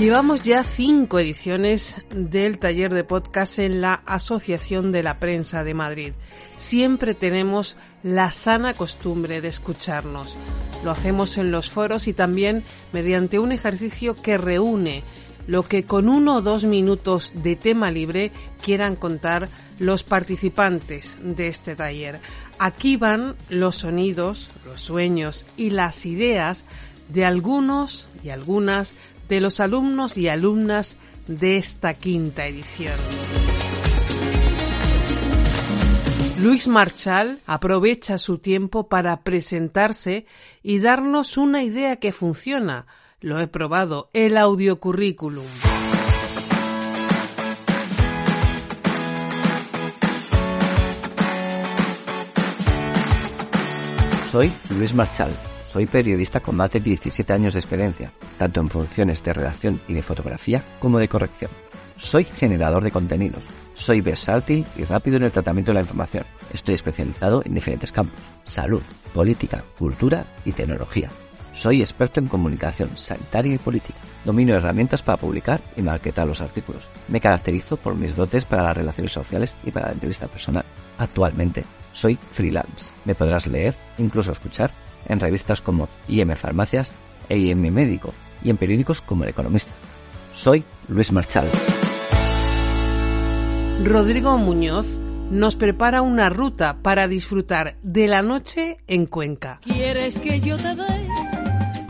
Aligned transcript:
Llevamos 0.00 0.42
ya 0.42 0.64
cinco 0.64 1.18
ediciones 1.18 1.96
del 2.08 2.58
taller 2.58 2.94
de 2.94 3.04
podcast 3.04 3.58
en 3.58 3.82
la 3.82 3.92
Asociación 3.92 4.92
de 4.92 5.02
la 5.02 5.18
Prensa 5.18 5.62
de 5.62 5.74
Madrid. 5.74 6.14
Siempre 6.56 7.12
tenemos 7.12 7.76
la 8.02 8.30
sana 8.30 8.72
costumbre 8.72 9.42
de 9.42 9.48
escucharnos. 9.48 10.38
Lo 10.82 10.90
hacemos 10.90 11.36
en 11.36 11.50
los 11.50 11.68
foros 11.68 12.08
y 12.08 12.14
también 12.14 12.64
mediante 12.94 13.38
un 13.38 13.52
ejercicio 13.52 14.14
que 14.14 14.38
reúne 14.38 15.02
lo 15.46 15.64
que 15.64 15.84
con 15.84 16.08
uno 16.08 16.36
o 16.36 16.40
dos 16.40 16.64
minutos 16.64 17.34
de 17.34 17.56
tema 17.56 17.90
libre 17.90 18.32
quieran 18.62 18.96
contar 18.96 19.50
los 19.78 20.02
participantes 20.02 21.18
de 21.22 21.48
este 21.48 21.76
taller. 21.76 22.20
Aquí 22.58 22.96
van 22.96 23.36
los 23.50 23.76
sonidos, 23.76 24.50
los 24.64 24.80
sueños 24.80 25.44
y 25.58 25.68
las 25.68 26.06
ideas 26.06 26.64
de 27.10 27.26
algunos 27.26 28.08
y 28.22 28.30
algunas 28.30 28.94
de 29.30 29.40
los 29.40 29.60
alumnos 29.60 30.18
y 30.18 30.28
alumnas 30.28 30.96
de 31.28 31.56
esta 31.56 31.94
quinta 31.94 32.46
edición. 32.46 32.98
Luis 36.36 36.66
Marchal 36.66 37.40
aprovecha 37.46 38.18
su 38.18 38.38
tiempo 38.38 38.88
para 38.88 39.22
presentarse 39.22 40.26
y 40.62 40.80
darnos 40.80 41.36
una 41.36 41.62
idea 41.62 41.96
que 41.96 42.10
funciona. 42.10 42.86
Lo 43.20 43.38
he 43.38 43.46
probado, 43.46 44.10
el 44.14 44.36
audiocurrículum. 44.36 45.46
Soy 54.32 54.50
Luis 54.70 54.94
Marchal 54.94 55.30
soy 55.70 55.86
periodista 55.86 56.40
con 56.40 56.56
más 56.56 56.72
de 56.72 56.80
17 56.80 57.32
años 57.32 57.54
de 57.54 57.60
experiencia, 57.60 58.12
tanto 58.40 58.62
en 58.62 58.70
funciones 58.70 59.22
de 59.22 59.34
redacción 59.34 59.82
y 59.86 59.92
de 59.92 60.00
fotografía 60.00 60.64
como 60.78 60.98
de 60.98 61.08
corrección. 61.08 61.50
Soy 61.98 62.24
generador 62.24 62.82
de 62.82 62.90
contenidos. 62.90 63.44
Soy 63.74 64.00
versátil 64.00 64.64
y 64.76 64.84
rápido 64.84 65.18
en 65.18 65.24
el 65.24 65.30
tratamiento 65.30 65.72
de 65.72 65.74
la 65.74 65.82
información. 65.82 66.24
Estoy 66.50 66.72
especializado 66.72 67.42
en 67.44 67.52
diferentes 67.52 67.92
campos. 67.92 68.18
Salud, 68.46 68.80
política, 69.12 69.62
cultura 69.78 70.24
y 70.46 70.52
tecnología. 70.52 71.10
Soy 71.52 71.82
experto 71.82 72.18
en 72.18 72.28
comunicación 72.28 72.88
sanitaria 72.96 73.56
y 73.56 73.58
política. 73.58 73.98
Domino 74.24 74.54
herramientas 74.54 75.02
para 75.02 75.18
publicar 75.18 75.60
y 75.76 75.82
marketar 75.82 76.26
los 76.26 76.40
artículos. 76.40 76.88
Me 77.08 77.20
caracterizo 77.20 77.76
por 77.76 77.94
mis 77.94 78.16
dotes 78.16 78.46
para 78.46 78.62
las 78.62 78.76
relaciones 78.78 79.12
sociales 79.12 79.54
y 79.66 79.70
para 79.70 79.88
la 79.88 79.92
entrevista 79.92 80.28
personal. 80.28 80.64
Actualmente 80.96 81.64
soy 81.92 82.16
freelance. 82.32 82.94
Me 83.04 83.14
podrás 83.14 83.46
leer, 83.46 83.74
incluso 83.98 84.32
escuchar 84.32 84.70
en 85.08 85.20
revistas 85.20 85.60
como 85.60 85.90
IM 86.08 86.34
Farmacias 86.36 86.90
e 87.28 87.36
IM 87.36 87.70
Médico 87.70 88.14
y 88.42 88.50
en 88.50 88.56
periódicos 88.56 89.00
como 89.00 89.24
El 89.24 89.30
Economista. 89.30 89.72
Soy 90.32 90.64
Luis 90.88 91.12
Marchal. 91.12 91.48
Rodrigo 93.84 94.36
Muñoz 94.36 94.86
nos 95.30 95.54
prepara 95.54 96.02
una 96.02 96.28
ruta 96.28 96.78
para 96.82 97.08
disfrutar 97.08 97.76
de 97.82 98.08
la 98.08 98.22
noche 98.22 98.78
en 98.86 99.06
Cuenca. 99.06 99.60
¿Quieres 99.62 100.18
que 100.18 100.40
yo 100.40 100.56
te 100.56 100.74
dé? 100.74 101.08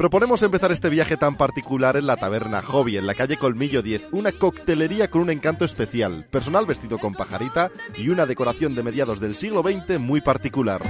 Proponemos 0.00 0.42
empezar 0.42 0.72
este 0.72 0.88
viaje 0.88 1.18
tan 1.18 1.36
particular 1.36 1.98
en 1.98 2.06
la 2.06 2.16
taberna 2.16 2.62
Hobby, 2.62 2.96
en 2.96 3.06
la 3.06 3.14
calle 3.14 3.36
Colmillo 3.36 3.82
10, 3.82 4.06
una 4.12 4.32
coctelería 4.32 5.10
con 5.10 5.20
un 5.20 5.30
encanto 5.30 5.66
especial, 5.66 6.24
personal 6.30 6.64
vestido 6.64 6.98
con 6.98 7.12
pajarita 7.12 7.70
y 7.98 8.08
una 8.08 8.24
decoración 8.24 8.74
de 8.74 8.82
mediados 8.82 9.20
del 9.20 9.34
siglo 9.34 9.62
XX 9.62 9.98
muy 9.98 10.22
particular. 10.22 10.80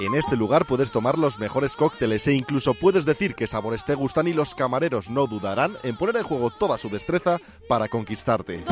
En 0.00 0.14
este 0.14 0.36
lugar 0.36 0.64
puedes 0.64 0.92
tomar 0.92 1.18
los 1.18 1.40
mejores 1.40 1.74
cócteles 1.74 2.28
e 2.28 2.32
incluso 2.32 2.74
puedes 2.74 3.04
decir 3.04 3.34
qué 3.34 3.48
sabores 3.48 3.84
te 3.84 3.96
gustan 3.96 4.28
y 4.28 4.32
los 4.32 4.54
camareros 4.54 5.10
no 5.10 5.26
dudarán 5.26 5.76
en 5.82 5.96
poner 5.96 6.18
en 6.18 6.22
juego 6.22 6.50
toda 6.50 6.78
su 6.78 6.88
destreza 6.88 7.38
para 7.68 7.88
conquistarte. 7.88 8.64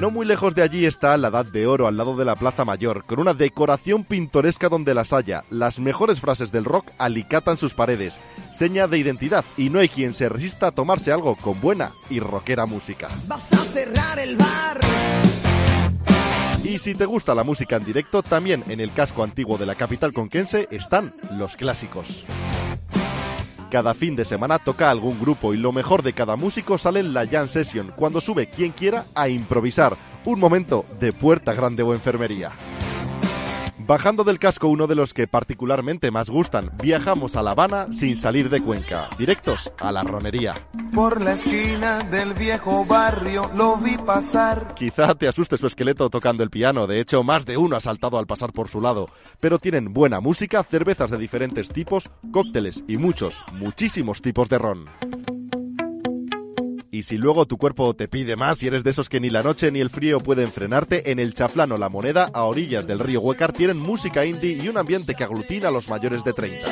No 0.00 0.10
muy 0.10 0.26
lejos 0.26 0.56
de 0.56 0.62
allí 0.62 0.84
está 0.84 1.16
la 1.16 1.28
Edad 1.28 1.46
de 1.46 1.64
Oro 1.68 1.86
al 1.86 1.96
lado 1.96 2.16
de 2.16 2.24
la 2.24 2.34
Plaza 2.34 2.64
Mayor, 2.64 3.04
con 3.06 3.20
una 3.20 3.34
decoración 3.34 4.02
pintoresca 4.02 4.68
donde 4.68 4.94
las 4.94 5.12
haya. 5.12 5.44
Las 5.48 5.78
mejores 5.78 6.20
frases 6.20 6.50
del 6.50 6.64
rock 6.64 6.90
alicatan 6.98 7.56
sus 7.56 7.72
paredes, 7.72 8.20
seña 8.52 8.88
de 8.88 8.98
identidad 8.98 9.44
y 9.56 9.70
no 9.70 9.78
hay 9.78 9.88
quien 9.88 10.12
se 10.12 10.28
resista 10.28 10.68
a 10.68 10.72
tomarse 10.72 11.12
algo 11.12 11.36
con 11.36 11.60
buena 11.60 11.92
y 12.10 12.18
rockera 12.18 12.66
música. 12.66 13.08
Vas 13.28 13.52
a 13.52 13.58
cerrar 13.58 14.18
el 14.18 14.36
bar. 14.36 15.55
Y 16.66 16.80
si 16.80 16.94
te 16.94 17.04
gusta 17.06 17.32
la 17.32 17.44
música 17.44 17.76
en 17.76 17.84
directo, 17.84 18.24
también 18.24 18.64
en 18.66 18.80
el 18.80 18.92
casco 18.92 19.22
antiguo 19.22 19.56
de 19.56 19.66
la 19.66 19.76
capital 19.76 20.12
conquense 20.12 20.66
están 20.72 21.14
los 21.38 21.54
clásicos. 21.54 22.24
Cada 23.70 23.94
fin 23.94 24.16
de 24.16 24.24
semana 24.24 24.58
toca 24.58 24.90
algún 24.90 25.20
grupo 25.20 25.54
y 25.54 25.58
lo 25.58 25.70
mejor 25.70 26.02
de 26.02 26.12
cada 26.12 26.34
músico 26.34 26.76
sale 26.76 26.98
en 26.98 27.14
la 27.14 27.24
Jam 27.24 27.46
Session, 27.46 27.92
cuando 27.96 28.20
sube 28.20 28.48
quien 28.48 28.72
quiera 28.72 29.04
a 29.14 29.28
improvisar. 29.28 29.96
Un 30.24 30.40
momento 30.40 30.84
de 30.98 31.12
puerta 31.12 31.52
grande 31.52 31.84
o 31.84 31.94
enfermería. 31.94 32.50
Bajando 33.86 34.24
del 34.24 34.40
casco 34.40 34.66
uno 34.66 34.88
de 34.88 34.96
los 34.96 35.14
que 35.14 35.28
particularmente 35.28 36.10
más 36.10 36.28
gustan, 36.28 36.72
viajamos 36.82 37.36
a 37.36 37.42
La 37.42 37.52
Habana 37.52 37.86
sin 37.92 38.16
salir 38.16 38.50
de 38.50 38.60
Cuenca, 38.60 39.08
directos 39.16 39.70
a 39.78 39.92
la 39.92 40.02
ronería. 40.02 40.54
Por 40.92 41.22
la 41.22 41.34
esquina 41.34 42.00
del 42.00 42.34
viejo 42.34 42.84
barrio 42.84 43.48
lo 43.54 43.76
vi 43.76 43.96
pasar. 43.96 44.74
Quizá 44.74 45.14
te 45.14 45.28
asuste 45.28 45.56
su 45.56 45.68
esqueleto 45.68 46.10
tocando 46.10 46.42
el 46.42 46.50
piano, 46.50 46.88
de 46.88 46.98
hecho 46.98 47.22
más 47.22 47.46
de 47.46 47.58
uno 47.58 47.76
ha 47.76 47.80
saltado 47.80 48.18
al 48.18 48.26
pasar 48.26 48.52
por 48.52 48.66
su 48.66 48.80
lado, 48.80 49.06
pero 49.38 49.60
tienen 49.60 49.92
buena 49.92 50.18
música, 50.18 50.64
cervezas 50.64 51.12
de 51.12 51.18
diferentes 51.18 51.68
tipos, 51.68 52.10
cócteles 52.32 52.82
y 52.88 52.96
muchos, 52.96 53.40
muchísimos 53.52 54.20
tipos 54.20 54.48
de 54.48 54.58
ron. 54.58 55.35
Y 56.90 57.02
si 57.02 57.18
luego 57.18 57.46
tu 57.46 57.58
cuerpo 57.58 57.94
te 57.94 58.08
pide 58.08 58.36
más 58.36 58.62
y 58.62 58.68
eres 58.68 58.84
de 58.84 58.90
esos 58.90 59.08
que 59.08 59.20
ni 59.20 59.30
la 59.30 59.42
noche 59.42 59.70
ni 59.70 59.80
el 59.80 59.90
frío 59.90 60.20
pueden 60.20 60.52
frenarte, 60.52 61.10
en 61.10 61.18
el 61.18 61.34
Chaflano 61.34 61.78
La 61.78 61.88
Moneda, 61.88 62.30
a 62.32 62.44
orillas 62.44 62.86
del 62.86 62.98
río 62.98 63.20
Huecar, 63.20 63.52
tienen 63.52 63.78
música 63.78 64.24
indie 64.24 64.52
y 64.62 64.68
un 64.68 64.78
ambiente 64.78 65.14
que 65.14 65.24
aglutina 65.24 65.68
a 65.68 65.72
los 65.72 65.88
mayores 65.88 66.22
de 66.24 66.32
30. 66.32 66.68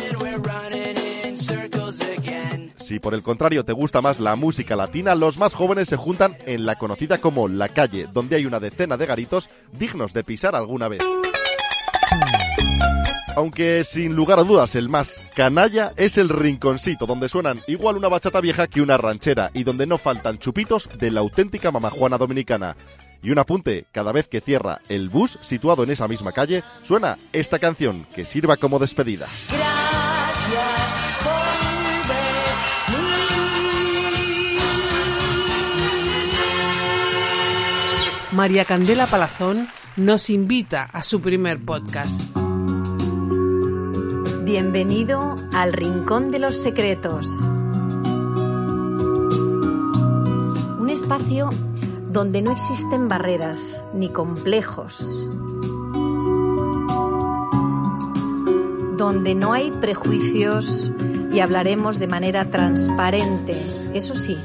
Si 2.80 2.98
por 3.00 3.14
el 3.14 3.22
contrario 3.22 3.64
te 3.64 3.72
gusta 3.72 4.02
más 4.02 4.20
la 4.20 4.36
música 4.36 4.76
latina, 4.76 5.14
los 5.14 5.38
más 5.38 5.54
jóvenes 5.54 5.88
se 5.88 5.96
juntan 5.96 6.36
en 6.46 6.66
la 6.66 6.76
conocida 6.76 7.18
como 7.18 7.48
La 7.48 7.70
Calle, 7.70 8.08
donde 8.12 8.36
hay 8.36 8.46
una 8.46 8.60
decena 8.60 8.96
de 8.96 9.06
garitos 9.06 9.48
dignos 9.72 10.12
de 10.12 10.22
pisar 10.22 10.54
alguna 10.54 10.88
vez. 10.88 11.00
Aunque 13.36 13.82
sin 13.82 14.14
lugar 14.14 14.38
a 14.38 14.44
dudas 14.44 14.76
el 14.76 14.88
más 14.88 15.20
canalla 15.34 15.92
es 15.96 16.18
el 16.18 16.28
rinconcito, 16.28 17.04
donde 17.04 17.28
suenan 17.28 17.60
igual 17.66 17.96
una 17.96 18.08
bachata 18.08 18.40
vieja 18.40 18.68
que 18.68 18.80
una 18.80 18.96
ranchera 18.96 19.50
y 19.52 19.64
donde 19.64 19.86
no 19.86 19.98
faltan 19.98 20.38
chupitos 20.38 20.88
de 20.98 21.10
la 21.10 21.20
auténtica 21.20 21.72
mamajuana 21.72 22.16
dominicana. 22.16 22.76
Y 23.22 23.30
un 23.30 23.38
apunte, 23.38 23.86
cada 23.90 24.12
vez 24.12 24.28
que 24.28 24.40
cierra 24.40 24.80
el 24.88 25.08
bus 25.08 25.38
situado 25.40 25.82
en 25.82 25.90
esa 25.90 26.06
misma 26.06 26.30
calle, 26.30 26.62
suena 26.84 27.18
esta 27.32 27.58
canción 27.58 28.06
que 28.14 28.24
sirva 28.24 28.56
como 28.56 28.78
despedida. 28.78 29.26
María 38.30 38.64
Candela 38.64 39.06
Palazón 39.06 39.68
nos 39.96 40.28
invita 40.28 40.82
a 40.84 41.02
su 41.02 41.20
primer 41.20 41.64
podcast. 41.64 42.43
Bienvenido 44.44 45.36
al 45.54 45.72
Rincón 45.72 46.30
de 46.30 46.38
los 46.38 46.58
Secretos. 46.58 47.26
Un 50.78 50.90
espacio 50.90 51.48
donde 52.10 52.42
no 52.42 52.50
existen 52.50 53.08
barreras 53.08 53.82
ni 53.94 54.10
complejos. 54.10 55.00
Donde 58.98 59.34
no 59.34 59.54
hay 59.54 59.70
prejuicios 59.70 60.92
y 61.32 61.40
hablaremos 61.40 61.98
de 61.98 62.06
manera 62.06 62.50
transparente, 62.50 63.56
eso 63.94 64.14
sí, 64.14 64.36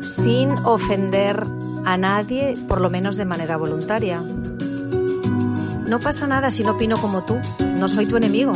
sin 0.00 0.50
ofender 0.64 1.44
a 1.84 1.96
nadie, 1.96 2.56
por 2.68 2.80
lo 2.80 2.88
menos 2.88 3.16
de 3.16 3.24
manera 3.24 3.56
voluntaria. 3.56 4.22
No 5.88 5.98
pasa 5.98 6.28
nada 6.28 6.52
si 6.52 6.62
no 6.62 6.72
opino 6.72 6.96
como 6.98 7.24
tú, 7.24 7.36
no 7.58 7.88
soy 7.88 8.06
tu 8.06 8.16
enemigo. 8.16 8.52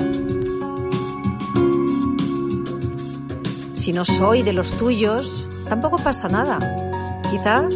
Si 3.84 3.92
no 3.92 4.06
soy 4.06 4.42
de 4.42 4.54
los 4.54 4.78
tuyos, 4.78 5.46
tampoco 5.68 5.98
pasa 5.98 6.26
nada. 6.26 6.58
Quizá, 7.30 7.68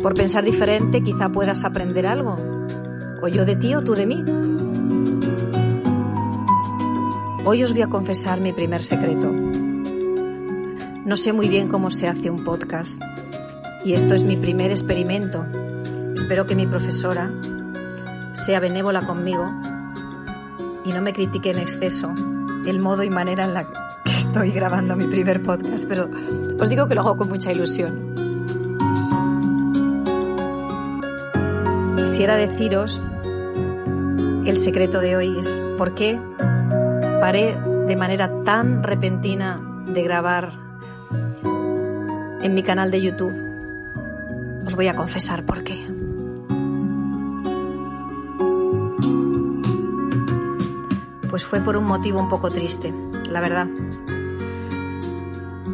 por 0.00 0.14
pensar 0.14 0.44
diferente, 0.44 1.02
quizá 1.02 1.28
puedas 1.28 1.64
aprender 1.64 2.06
algo. 2.06 2.36
O 3.20 3.26
yo 3.26 3.44
de 3.44 3.56
ti 3.56 3.74
o 3.74 3.82
tú 3.82 3.94
de 3.94 4.06
mí. 4.06 4.22
Hoy 7.44 7.64
os 7.64 7.72
voy 7.72 7.82
a 7.82 7.88
confesar 7.88 8.40
mi 8.40 8.52
primer 8.52 8.80
secreto. 8.80 9.28
No 11.04 11.16
sé 11.16 11.32
muy 11.32 11.48
bien 11.48 11.66
cómo 11.66 11.90
se 11.90 12.06
hace 12.06 12.30
un 12.30 12.44
podcast. 12.44 13.02
Y 13.84 13.94
esto 13.94 14.14
es 14.14 14.22
mi 14.22 14.36
primer 14.36 14.70
experimento. 14.70 15.44
Espero 16.14 16.46
que 16.46 16.54
mi 16.54 16.68
profesora 16.68 17.28
sea 18.34 18.60
benévola 18.60 19.04
conmigo 19.04 19.50
y 20.84 20.92
no 20.92 21.02
me 21.02 21.12
critique 21.12 21.50
en 21.50 21.58
exceso 21.58 22.14
el 22.66 22.78
modo 22.78 23.02
y 23.02 23.10
manera 23.10 23.46
en 23.46 23.54
la 23.54 23.89
estoy 24.30 24.52
grabando 24.52 24.94
mi 24.94 25.08
primer 25.08 25.42
podcast, 25.42 25.88
pero 25.88 26.08
os 26.60 26.68
digo 26.68 26.86
que 26.86 26.94
lo 26.94 27.00
hago 27.00 27.16
con 27.16 27.28
mucha 27.28 27.50
ilusión. 27.50 28.14
Quisiera 31.96 32.36
deciros 32.36 33.02
el 34.46 34.56
secreto 34.56 35.00
de 35.00 35.16
hoy 35.16 35.36
es 35.36 35.60
por 35.76 35.96
qué 35.96 36.20
paré 37.20 37.58
de 37.88 37.96
manera 37.96 38.30
tan 38.44 38.84
repentina 38.84 39.60
de 39.86 40.00
grabar 40.04 40.52
en 42.40 42.54
mi 42.54 42.62
canal 42.62 42.92
de 42.92 43.00
YouTube. 43.00 43.34
Os 44.64 44.76
voy 44.76 44.86
a 44.86 44.94
confesar 44.94 45.44
por 45.44 45.64
qué. 45.64 45.76
Pues 51.28 51.44
fue 51.44 51.60
por 51.60 51.76
un 51.76 51.84
motivo 51.84 52.20
un 52.20 52.28
poco 52.28 52.48
triste, 52.48 52.94
la 53.28 53.40
verdad. 53.40 53.66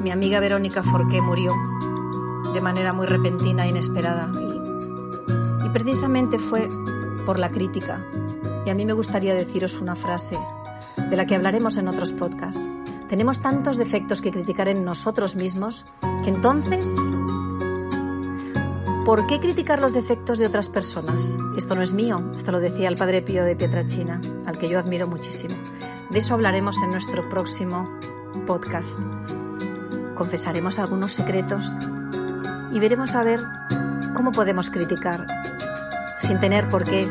Mi 0.07 0.13
amiga 0.13 0.39
Verónica 0.39 0.85
Forqué 0.85 1.21
murió 1.21 1.53
de 2.55 2.61
manera 2.61 2.93
muy 2.93 3.09
repentina 3.09 3.67
e 3.67 3.71
inesperada 3.71 4.31
y, 5.65 5.69
precisamente 5.71 6.39
fue 6.39 6.69
por 7.27 7.41
la 7.41 7.51
crítica. 7.51 8.07
Y 8.65 8.71
a 8.71 8.75
mí 8.77 8.87
me 8.87 8.93
gustaría 8.93 9.35
deciros 9.35 9.81
una 9.81 9.97
frase 9.97 10.39
de 11.11 11.17
la 11.17 11.27
que 11.27 11.35
hablaremos 11.35 11.77
en 11.77 11.89
otros 11.89 12.13
podcasts. 12.13 12.69
Tenemos 13.09 13.41
tantos 13.41 13.79
defectos 13.79 14.23
que 14.23 14.31
criticar 14.31 14.69
en 14.69 14.85
nosotros 14.85 15.35
mismos 15.35 15.85
que 16.23 16.31
entonces 16.31 16.95
¿Por 19.05 19.27
qué 19.27 19.41
criticar 19.41 19.81
los 19.81 19.93
defectos 19.93 20.39
de 20.39 20.47
otras 20.47 20.69
personas? 20.69 21.37
Esto 21.57 21.75
no 21.75 21.83
es 21.83 21.93
mío, 21.93 22.31
esto 22.37 22.53
lo 22.53 22.61
decía 22.61 22.87
el 22.87 22.95
padre 22.95 23.23
Pío 23.23 23.45
de 23.45 23.57
Pietrachina, 23.57 24.21
al 24.47 24.57
que 24.57 24.69
yo 24.69 24.79
admiro 24.79 25.09
muchísimo. 25.09 25.57
De 26.11 26.19
eso 26.19 26.35
hablaremos 26.35 26.81
en 26.81 26.91
nuestro 26.91 27.29
próximo 27.29 27.91
podcast. 28.47 29.01
Confesaremos 30.17 30.79
algunos 30.79 31.13
secretos 31.13 31.77
y 32.73 32.81
veremos 32.81 33.15
a 33.15 33.23
ver 33.23 33.41
cómo 34.15 34.33
podemos 34.33 34.71
criticar 34.71 35.27
sin 36.19 36.41
tener 36.41 36.69
por 36.69 36.85
qué 36.85 37.09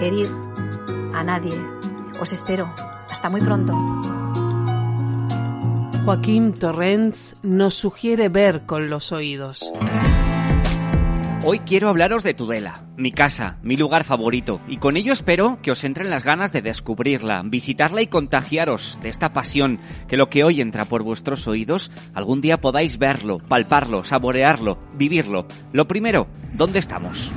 herir 0.00 0.28
a 1.14 1.24
nadie. 1.24 1.58
Os 2.20 2.32
espero. 2.32 2.72
Hasta 3.10 3.30
muy 3.30 3.40
pronto. 3.40 3.72
Joaquín 6.04 6.54
Torrens 6.54 7.36
nos 7.42 7.74
sugiere 7.74 8.28
ver 8.28 8.64
con 8.64 8.88
los 8.88 9.12
oídos. 9.12 9.70
Hoy 11.50 11.60
quiero 11.60 11.88
hablaros 11.88 12.24
de 12.24 12.34
Tudela, 12.34 12.84
mi 12.98 13.10
casa, 13.10 13.56
mi 13.62 13.78
lugar 13.78 14.04
favorito, 14.04 14.60
y 14.68 14.76
con 14.76 14.98
ello 14.98 15.14
espero 15.14 15.60
que 15.62 15.70
os 15.70 15.82
entren 15.82 16.10
las 16.10 16.22
ganas 16.22 16.52
de 16.52 16.60
descubrirla, 16.60 17.42
visitarla 17.42 18.02
y 18.02 18.06
contagiaros 18.06 18.98
de 19.00 19.08
esta 19.08 19.32
pasión, 19.32 19.80
que 20.08 20.18
lo 20.18 20.28
que 20.28 20.44
hoy 20.44 20.60
entra 20.60 20.84
por 20.84 21.02
vuestros 21.02 21.48
oídos, 21.48 21.90
algún 22.12 22.42
día 22.42 22.60
podáis 22.60 22.98
verlo, 22.98 23.38
palparlo, 23.38 24.04
saborearlo, 24.04 24.78
vivirlo. 24.92 25.46
Lo 25.72 25.88
primero, 25.88 26.28
¿dónde 26.52 26.80
estamos? 26.80 27.32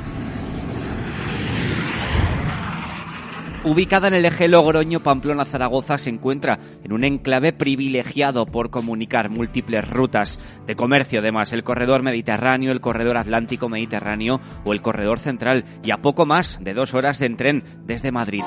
Ubicada 3.64 4.08
en 4.08 4.16
el 4.16 4.26
eje 4.26 4.48
Logroño-Pamplona-Zaragoza, 4.48 6.00
se 6.00 6.10
encuentra 6.10 6.58
en 6.84 6.94
un 6.94 7.04
enclave 7.04 7.54
privilegiado 7.54 8.48
por 8.48 8.72
comunicar 8.72 9.30
múltiples 9.30 9.88
rutas 9.88 10.40
de 10.66 10.76
comercio, 10.76 11.20
además 11.20 11.54
el 11.54 11.64
corredor 11.64 12.02
mediterráneo, 12.02 12.72
el 12.72 12.82
corredor 12.82 13.18
atlántico-mediterráneo 13.18 14.42
o 14.66 14.74
el 14.74 14.82
corredor 14.82 15.20
central, 15.20 15.66
y 15.84 15.92
a 15.92 15.98
poco 15.98 16.26
más 16.26 16.58
de 16.62 16.74
dos 16.74 16.96
horas 16.96 17.22
en 17.22 17.38
tren 17.38 17.64
desde 17.86 18.12
Madrid. 18.12 18.44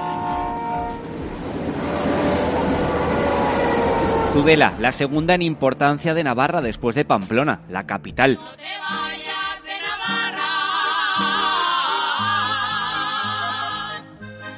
Tudela, 4.32 4.74
la 4.80 4.90
segunda 4.90 5.36
en 5.36 5.42
importancia 5.42 6.12
de 6.12 6.24
Navarra 6.24 6.60
después 6.60 6.96
de 6.96 7.04
Pamplona, 7.04 7.60
la 7.68 7.86
capital. 7.86 8.40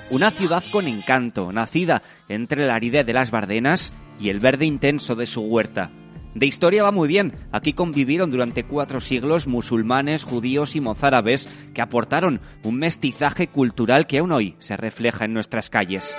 Una 0.08 0.30
ciudad 0.30 0.62
con 0.70 0.86
encanto, 0.86 1.50
nacida 1.50 2.02
entre 2.28 2.64
la 2.64 2.76
aridez 2.76 3.04
de 3.04 3.12
las 3.12 3.32
Bardenas 3.32 3.92
y 4.20 4.28
el 4.28 4.38
verde 4.38 4.64
intenso 4.64 5.16
de 5.16 5.26
su 5.26 5.40
huerta. 5.40 5.90
De 6.32 6.46
historia 6.46 6.84
va 6.84 6.92
muy 6.92 7.08
bien. 7.08 7.32
Aquí 7.50 7.72
convivieron 7.72 8.30
durante 8.30 8.62
cuatro 8.62 9.00
siglos 9.00 9.48
musulmanes, 9.48 10.22
judíos 10.22 10.76
y 10.76 10.80
mozárabes 10.80 11.48
que 11.74 11.82
aportaron 11.82 12.40
un 12.62 12.78
mestizaje 12.78 13.48
cultural 13.48 14.06
que 14.06 14.18
aún 14.18 14.30
hoy 14.30 14.54
se 14.60 14.76
refleja 14.76 15.24
en 15.24 15.34
nuestras 15.34 15.70
calles. 15.70 16.16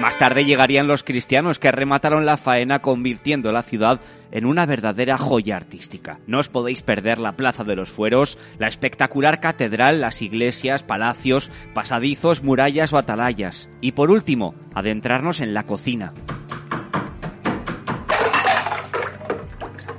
Más 0.00 0.16
tarde 0.16 0.44
llegarían 0.44 0.86
los 0.86 1.02
cristianos 1.02 1.58
que 1.58 1.72
remataron 1.72 2.24
la 2.24 2.36
faena 2.36 2.78
convirtiendo 2.78 3.50
la 3.50 3.64
ciudad 3.64 4.00
en 4.30 4.46
una 4.46 4.64
verdadera 4.64 5.18
joya 5.18 5.56
artística. 5.56 6.20
No 6.26 6.38
os 6.38 6.48
podéis 6.48 6.82
perder 6.82 7.18
la 7.18 7.32
Plaza 7.32 7.64
de 7.64 7.74
los 7.74 7.90
Fueros, 7.90 8.38
la 8.58 8.68
espectacular 8.68 9.40
catedral, 9.40 10.00
las 10.00 10.22
iglesias, 10.22 10.84
palacios, 10.84 11.50
pasadizos, 11.74 12.44
murallas 12.44 12.92
o 12.92 12.98
atalayas. 12.98 13.68
Y 13.80 13.92
por 13.92 14.10
último, 14.10 14.54
adentrarnos 14.72 15.40
en 15.40 15.52
la 15.52 15.64
cocina. 15.64 16.12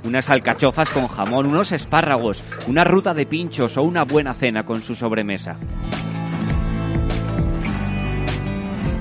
Unas 0.02 0.30
alcachofas 0.30 0.88
con 0.88 1.08
jamón, 1.08 1.46
unos 1.46 1.72
espárragos, 1.72 2.42
una 2.66 2.84
ruta 2.84 3.12
de 3.12 3.26
pinchos 3.26 3.76
o 3.76 3.82
una 3.82 4.04
buena 4.04 4.32
cena 4.32 4.64
con 4.64 4.82
su 4.82 4.94
sobremesa. 4.94 5.56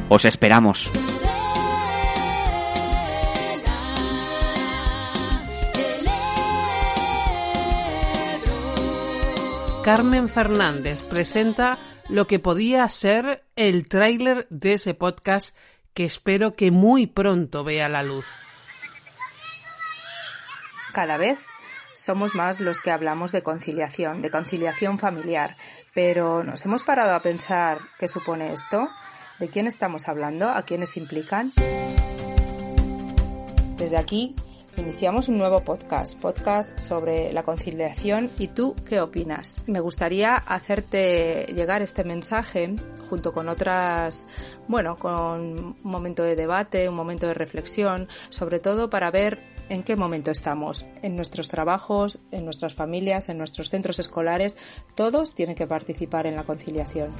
Os 0.09 0.25
esperamos. 0.25 0.91
Carmen 9.83 10.27
Fernández 10.27 11.03
presenta 11.03 11.77
lo 12.09 12.25
que 12.25 12.39
podía 12.39 12.89
ser 12.89 13.43
el 13.55 13.87
tráiler 13.87 14.47
de 14.49 14.73
ese 14.73 14.95
podcast 14.95 15.55
que 15.93 16.05
espero 16.05 16.55
que 16.55 16.71
muy 16.71 17.05
pronto 17.05 17.63
vea 17.63 17.87
la 17.87 18.01
luz. 18.01 18.25
Cada 20.91 21.17
vez 21.17 21.45
somos 21.93 22.33
más 22.33 22.59
los 22.59 22.81
que 22.81 22.91
hablamos 22.91 23.31
de 23.31 23.43
conciliación, 23.43 24.21
de 24.21 24.31
conciliación 24.31 24.97
familiar, 24.97 25.55
pero 25.93 26.43
¿nos 26.43 26.65
hemos 26.65 26.83
parado 26.83 27.13
a 27.13 27.21
pensar 27.21 27.79
qué 27.99 28.07
supone 28.07 28.53
esto? 28.53 28.89
¿De 29.39 29.47
quién 29.47 29.67
estamos 29.67 30.09
hablando? 30.09 30.49
¿A 30.49 30.63
quiénes 30.63 30.97
implican? 30.97 31.53
Desde 33.77 33.95
aquí 33.95 34.35
iniciamos 34.75 35.29
un 35.29 35.37
nuevo 35.37 35.61
podcast, 35.61 36.17
podcast 36.19 36.77
sobre 36.77 37.31
la 37.31 37.43
conciliación 37.43 38.29
y 38.37 38.49
tú 38.49 38.75
qué 38.85 38.99
opinas. 38.99 39.61
Me 39.65 39.79
gustaría 39.79 40.35
hacerte 40.35 41.45
llegar 41.55 41.81
este 41.81 42.03
mensaje 42.03 42.75
junto 43.09 43.31
con 43.31 43.47
otras, 43.47 44.27
bueno, 44.67 44.97
con 44.97 45.39
un 45.39 45.77
momento 45.83 46.23
de 46.23 46.35
debate, 46.35 46.89
un 46.89 46.95
momento 46.95 47.25
de 47.25 47.33
reflexión, 47.33 48.09
sobre 48.29 48.59
todo 48.59 48.89
para 48.89 49.09
ver 49.09 49.39
en 49.69 49.83
qué 49.83 49.95
momento 49.95 50.31
estamos, 50.31 50.85
en 51.01 51.15
nuestros 51.15 51.47
trabajos, 51.47 52.19
en 52.31 52.43
nuestras 52.43 52.73
familias, 52.73 53.29
en 53.29 53.37
nuestros 53.37 53.69
centros 53.69 53.99
escolares, 53.99 54.57
todos 54.95 55.33
tienen 55.33 55.55
que 55.55 55.67
participar 55.67 56.25
en 56.25 56.35
la 56.35 56.43
conciliación. 56.43 57.15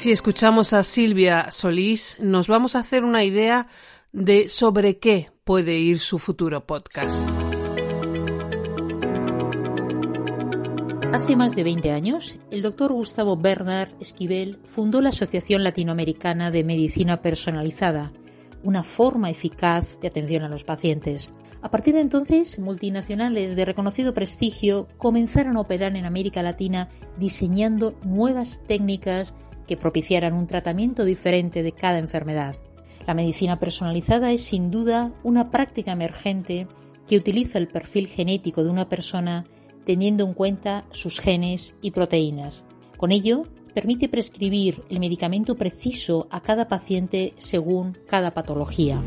Si 0.00 0.12
escuchamos 0.12 0.72
a 0.72 0.82
Silvia 0.82 1.50
Solís, 1.50 2.16
nos 2.20 2.48
vamos 2.48 2.74
a 2.74 2.78
hacer 2.78 3.04
una 3.04 3.22
idea 3.22 3.66
de 4.12 4.48
sobre 4.48 4.98
qué 4.98 5.28
puede 5.44 5.76
ir 5.76 5.98
su 5.98 6.18
futuro 6.18 6.64
podcast. 6.64 7.20
Hace 11.12 11.36
más 11.36 11.54
de 11.54 11.64
20 11.64 11.90
años, 11.90 12.38
el 12.50 12.62
doctor 12.62 12.94
Gustavo 12.94 13.36
Bernard 13.36 13.90
Esquivel 14.00 14.58
fundó 14.64 15.02
la 15.02 15.10
Asociación 15.10 15.62
Latinoamericana 15.64 16.50
de 16.50 16.64
Medicina 16.64 17.20
Personalizada, 17.20 18.10
una 18.62 18.82
forma 18.82 19.28
eficaz 19.28 20.00
de 20.00 20.08
atención 20.08 20.44
a 20.44 20.48
los 20.48 20.64
pacientes. 20.64 21.30
A 21.60 21.70
partir 21.70 21.92
de 21.92 22.00
entonces, 22.00 22.58
multinacionales 22.58 23.54
de 23.54 23.66
reconocido 23.66 24.14
prestigio 24.14 24.88
comenzaron 24.96 25.58
a 25.58 25.60
operar 25.60 25.94
en 25.94 26.06
América 26.06 26.42
Latina 26.42 26.88
diseñando 27.18 27.94
nuevas 28.02 28.62
técnicas 28.66 29.34
que 29.70 29.76
propiciaran 29.76 30.32
un 30.32 30.48
tratamiento 30.48 31.04
diferente 31.04 31.62
de 31.62 31.70
cada 31.70 31.98
enfermedad. 31.98 32.56
La 33.06 33.14
medicina 33.14 33.60
personalizada 33.60 34.32
es 34.32 34.42
sin 34.42 34.72
duda 34.72 35.12
una 35.22 35.52
práctica 35.52 35.92
emergente 35.92 36.66
que 37.06 37.16
utiliza 37.16 37.56
el 37.56 37.68
perfil 37.68 38.08
genético 38.08 38.64
de 38.64 38.70
una 38.70 38.88
persona 38.88 39.46
teniendo 39.86 40.24
en 40.26 40.34
cuenta 40.34 40.86
sus 40.90 41.20
genes 41.20 41.76
y 41.82 41.92
proteínas. 41.92 42.64
Con 42.96 43.12
ello, 43.12 43.44
permite 43.72 44.08
prescribir 44.08 44.82
el 44.90 44.98
medicamento 44.98 45.54
preciso 45.54 46.26
a 46.32 46.40
cada 46.40 46.66
paciente 46.66 47.34
según 47.38 47.96
cada 48.08 48.34
patología. 48.34 49.00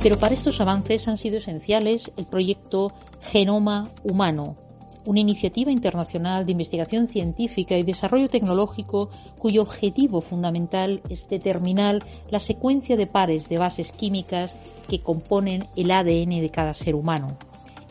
Pero 0.00 0.18
para 0.20 0.34
estos 0.34 0.60
avances 0.60 1.08
han 1.08 1.16
sido 1.16 1.38
esenciales 1.38 2.12
el 2.16 2.26
proyecto 2.26 2.92
Genoma 3.22 3.88
Humano, 4.04 4.56
una 5.04 5.20
iniciativa 5.20 5.70
internacional 5.70 6.46
de 6.46 6.52
investigación 6.52 7.08
científica 7.08 7.76
y 7.76 7.82
desarrollo 7.82 8.28
tecnológico 8.28 9.10
cuyo 9.38 9.62
objetivo 9.62 10.20
fundamental 10.20 11.02
es 11.08 11.28
determinar 11.28 12.00
la 12.30 12.40
secuencia 12.40 12.96
de 12.96 13.06
pares 13.06 13.48
de 13.48 13.58
bases 13.58 13.92
químicas 13.92 14.56
que 14.88 15.00
componen 15.00 15.64
el 15.76 15.90
ADN 15.90 16.40
de 16.40 16.50
cada 16.50 16.74
ser 16.74 16.94
humano. 16.94 17.36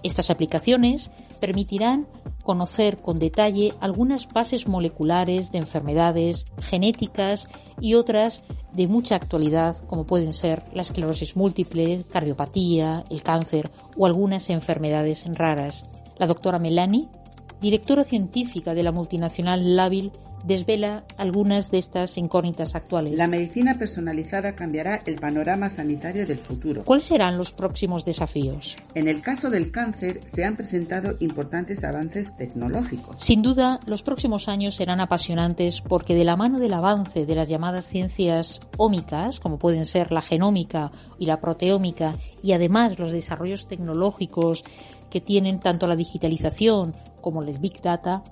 Estas 0.03 0.29
aplicaciones 0.29 1.11
permitirán 1.39 2.07
conocer 2.43 2.97
con 2.97 3.19
detalle 3.19 3.73
algunas 3.79 4.27
bases 4.27 4.67
moleculares 4.67 5.51
de 5.51 5.59
enfermedades 5.59 6.45
genéticas 6.59 7.47
y 7.79 7.93
otras 7.93 8.43
de 8.73 8.87
mucha 8.87 9.15
actualidad, 9.15 9.77
como 9.85 10.05
pueden 10.05 10.33
ser 10.33 10.63
la 10.73 10.81
esclerosis 10.81 11.35
múltiple, 11.35 12.03
cardiopatía, 12.11 13.03
el 13.09 13.21
cáncer 13.21 13.69
o 13.97 14.05
algunas 14.05 14.49
enfermedades 14.49 15.25
raras. 15.35 15.87
La 16.21 16.27
doctora 16.27 16.59
Melani, 16.59 17.07
directora 17.61 18.03
científica 18.03 18.75
de 18.75 18.83
la 18.83 18.91
multinacional 18.91 19.75
Lavil, 19.75 20.11
desvela 20.43 21.03
algunas 21.17 21.71
de 21.71 21.77
estas 21.77 22.17
incógnitas 22.17 22.75
actuales. 22.75 23.15
La 23.15 23.27
medicina 23.27 23.77
personalizada 23.77 24.53
cambiará 24.55 25.01
el 25.05 25.15
panorama 25.15 25.69
sanitario 25.69 26.25
del 26.25 26.39
futuro. 26.39 26.83
¿Cuáles 26.83 27.05
serán 27.05 27.37
los 27.37 27.51
próximos 27.51 28.05
desafíos? 28.05 28.77
En 28.95 29.07
el 29.07 29.21
caso 29.21 29.49
del 29.49 29.71
cáncer 29.71 30.21
se 30.25 30.45
han 30.45 30.55
presentado 30.55 31.15
importantes 31.19 31.83
avances 31.83 32.35
tecnológicos. 32.35 33.17
Sin 33.19 33.41
duda, 33.41 33.79
los 33.85 34.03
próximos 34.03 34.47
años 34.47 34.75
serán 34.75 34.99
apasionantes 34.99 35.81
porque 35.81 36.15
de 36.15 36.23
la 36.23 36.35
mano 36.35 36.59
del 36.59 36.73
avance 36.73 37.25
de 37.25 37.35
las 37.35 37.49
llamadas 37.49 37.87
ciencias 37.87 38.61
ómicas, 38.77 39.39
como 39.39 39.57
pueden 39.57 39.85
ser 39.85 40.11
la 40.11 40.21
genómica 40.21 40.91
y 41.19 41.25
la 41.25 41.39
proteómica, 41.39 42.17
y 42.41 42.53
además 42.53 42.99
los 42.99 43.11
desarrollos 43.11 43.67
tecnológicos 43.67 44.63
que 45.09 45.21
tienen 45.21 45.59
tanto 45.59 45.87
la 45.87 45.95
digitalización 45.95 46.93
como 47.21 47.43
el 47.43 47.57
Big 47.59 47.81
Data, 47.81 48.23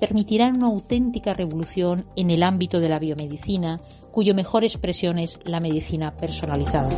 permitirán 0.00 0.56
una 0.56 0.66
auténtica 0.66 1.34
revolución 1.34 2.06
en 2.16 2.30
el 2.30 2.42
ámbito 2.42 2.80
de 2.80 2.88
la 2.88 2.98
biomedicina, 2.98 3.78
cuyo 4.10 4.34
mejor 4.34 4.64
expresión 4.64 5.18
es 5.18 5.38
la 5.44 5.60
medicina 5.60 6.16
personalizada. 6.16 6.90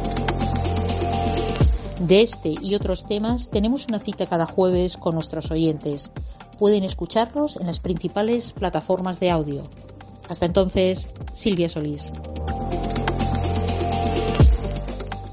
De 2.01 2.23
este 2.23 2.55
y 2.61 2.75
otros 2.75 3.05
temas 3.05 3.51
tenemos 3.51 3.87
una 3.87 4.01
cita 4.01 4.27
cada 4.27 4.47
jueves 4.47 4.97
con 4.97 5.15
nuestros 5.15 5.51
oyentes. 5.51 6.11
Pueden 6.59 6.85
escucharlos 6.85 7.57
en 7.57 7.67
las 7.67 7.81
principales 7.81 8.53
plataformas 8.53 9.21
de 9.21 9.31
audio. 9.31 9.63
Hasta 10.29 10.47
entonces, 10.47 11.09
Silvia 11.35 11.69
Solís. 11.69 12.13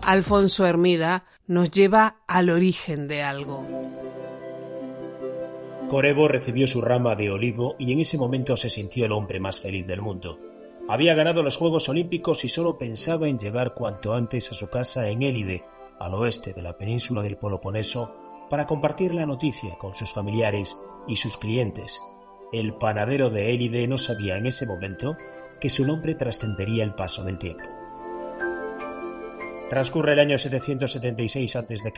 Alfonso 0.01 0.65
Hermida 0.65 1.25
nos 1.47 1.71
lleva 1.71 2.17
al 2.27 2.49
origen 2.49 3.07
de 3.07 3.21
algo. 3.23 3.63
Corebo 5.89 6.27
recibió 6.27 6.67
su 6.67 6.81
rama 6.81 7.15
de 7.15 7.31
olivo 7.31 7.75
y 7.79 7.91
en 7.91 7.99
ese 7.99 8.19
momento 8.19 8.55
se 8.55 8.69
sintió 8.69 9.07
el 9.07 9.11
hombre 9.11 9.39
más 9.39 9.59
feliz 9.59 9.87
del 9.87 10.03
mundo. 10.03 10.39
Había 10.87 11.15
ganado 11.15 11.41
los 11.41 11.57
Juegos 11.57 11.89
Olímpicos 11.89 12.45
y 12.45 12.49
solo 12.49 12.77
pensaba 12.77 13.27
en 13.27 13.39
llegar 13.39 13.73
cuanto 13.73 14.13
antes 14.13 14.51
a 14.51 14.55
su 14.55 14.69
casa 14.69 15.09
en 15.09 15.23
Élide, 15.23 15.65
al 15.99 16.13
oeste 16.13 16.53
de 16.53 16.61
la 16.61 16.77
península 16.77 17.23
del 17.23 17.37
Peloponeso, 17.37 18.15
para 18.51 18.67
compartir 18.67 19.15
la 19.15 19.25
noticia 19.25 19.79
con 19.79 19.95
sus 19.95 20.13
familiares 20.13 20.77
y 21.07 21.15
sus 21.15 21.37
clientes. 21.37 21.99
El 22.53 22.75
panadero 22.75 23.31
de 23.31 23.51
Élide 23.55 23.87
no 23.87 23.97
sabía 23.97 24.37
en 24.37 24.45
ese 24.45 24.67
momento 24.67 25.17
que 25.59 25.71
su 25.71 25.87
nombre 25.87 26.13
trascendería 26.13 26.83
el 26.83 26.93
paso 26.93 27.23
del 27.23 27.39
tiempo. 27.39 27.67
Transcurre 29.71 30.13
el 30.13 30.19
año 30.19 30.37
776 30.37 31.55
a.C. 31.55 31.91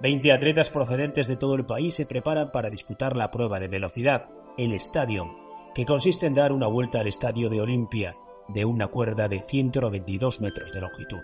Veinte 0.00 0.30
atletas 0.32 0.70
procedentes 0.70 1.26
de 1.26 1.36
todo 1.36 1.54
el 1.54 1.64
país 1.64 1.94
se 1.94 2.04
preparan 2.04 2.52
para 2.52 2.68
disputar 2.68 3.16
la 3.16 3.30
prueba 3.30 3.58
de 3.58 3.68
velocidad, 3.68 4.28
el 4.58 4.72
Stadium, 4.74 5.36
que 5.74 5.86
consiste 5.86 6.26
en 6.26 6.34
dar 6.34 6.52
una 6.52 6.66
vuelta 6.66 7.00
al 7.00 7.06
estadio 7.06 7.48
de 7.48 7.60
Olimpia 7.60 8.16
de 8.48 8.64
una 8.64 8.88
cuerda 8.88 9.28
de 9.28 9.40
192 9.40 10.40
metros 10.40 10.72
de 10.72 10.80
longitud. 10.80 11.20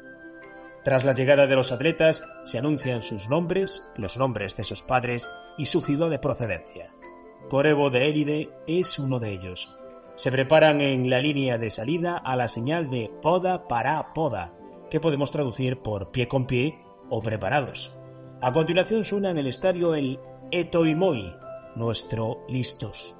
Tras 0.85 1.05
la 1.05 1.13
llegada 1.13 1.47
de 1.47 1.55
los 1.55 1.71
atletas, 1.71 2.25
se 2.43 2.59
anuncian 2.59 3.03
sus 3.03 3.29
nombres, 3.29 3.85
los 3.97 4.17
nombres 4.17 4.57
de 4.57 4.65
sus 4.65 4.83
padres 4.83 5.29
y 5.57 5.67
su 5.67 5.81
ciudad 5.81 6.11
de 6.11 6.19
procedencia. 6.19 6.93
Corebo 7.49 7.91
de 7.91 8.09
Élide 8.09 8.51
es 8.67 8.99
uno 8.99 9.21
de 9.21 9.33
ellos. 9.33 9.77
Se 10.17 10.33
preparan 10.33 10.81
en 10.81 11.09
la 11.09 11.21
línea 11.21 11.59
de 11.59 11.71
salida 11.71 12.17
a 12.17 12.37
la 12.37 12.49
señal 12.49 12.91
de 12.91 13.13
poda 13.23 13.69
para 13.69 14.13
poda, 14.13 14.55
que 14.91 14.99
podemos 14.99 15.31
traducir 15.31 15.79
por 15.79 16.11
pie 16.11 16.27
con 16.27 16.47
pie 16.47 16.79
o 17.11 17.23
preparados. 17.23 18.02
A 18.43 18.53
continuación 18.53 19.05
suena 19.05 19.31
en 19.31 19.39
el 19.39 19.47
estadio 19.47 19.95
el 19.95 20.19
Etoimoi, 20.51 21.33
nuestro 21.77 22.39
listos. 22.49 23.15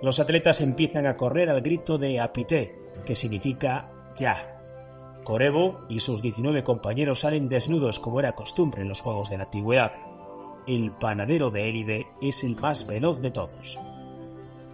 Los 0.00 0.18
atletas 0.18 0.62
empiezan 0.62 1.06
a 1.06 1.14
correr 1.18 1.50
al 1.50 1.60
grito 1.60 1.98
de 1.98 2.20
Apité, 2.20 2.74
que 3.04 3.14
significa 3.14 3.92
ya. 4.16 4.58
Corebo 5.24 5.84
y 5.90 6.00
sus 6.00 6.22
19 6.22 6.64
compañeros 6.64 7.20
salen 7.20 7.50
desnudos 7.50 8.00
como 8.00 8.18
era 8.18 8.32
costumbre 8.32 8.80
en 8.80 8.88
los 8.88 9.02
Juegos 9.02 9.28
de 9.28 9.36
la 9.36 9.44
Antigüedad. 9.44 9.92
El 10.66 10.90
panadero 10.92 11.50
de 11.50 11.68
Élide 11.68 12.06
es 12.22 12.42
el 12.42 12.56
más 12.56 12.86
veloz 12.86 13.20
de 13.20 13.32
todos. 13.32 13.78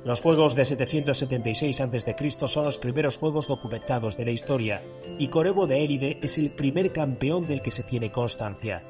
Los 0.04 0.20
Juegos 0.20 0.54
de 0.54 0.64
776 0.64 1.80
a.C. 1.80 2.30
son 2.46 2.66
los 2.66 2.78
primeros 2.78 3.16
Juegos 3.16 3.48
documentados 3.48 4.16
de 4.16 4.26
la 4.26 4.30
historia, 4.30 4.80
y 5.18 5.26
Corebo 5.26 5.66
de 5.66 5.82
Élide 5.82 6.20
es 6.22 6.38
el 6.38 6.50
primer 6.52 6.92
campeón 6.92 7.48
del 7.48 7.62
que 7.62 7.72
se 7.72 7.82
tiene 7.82 8.12
constancia. 8.12 8.84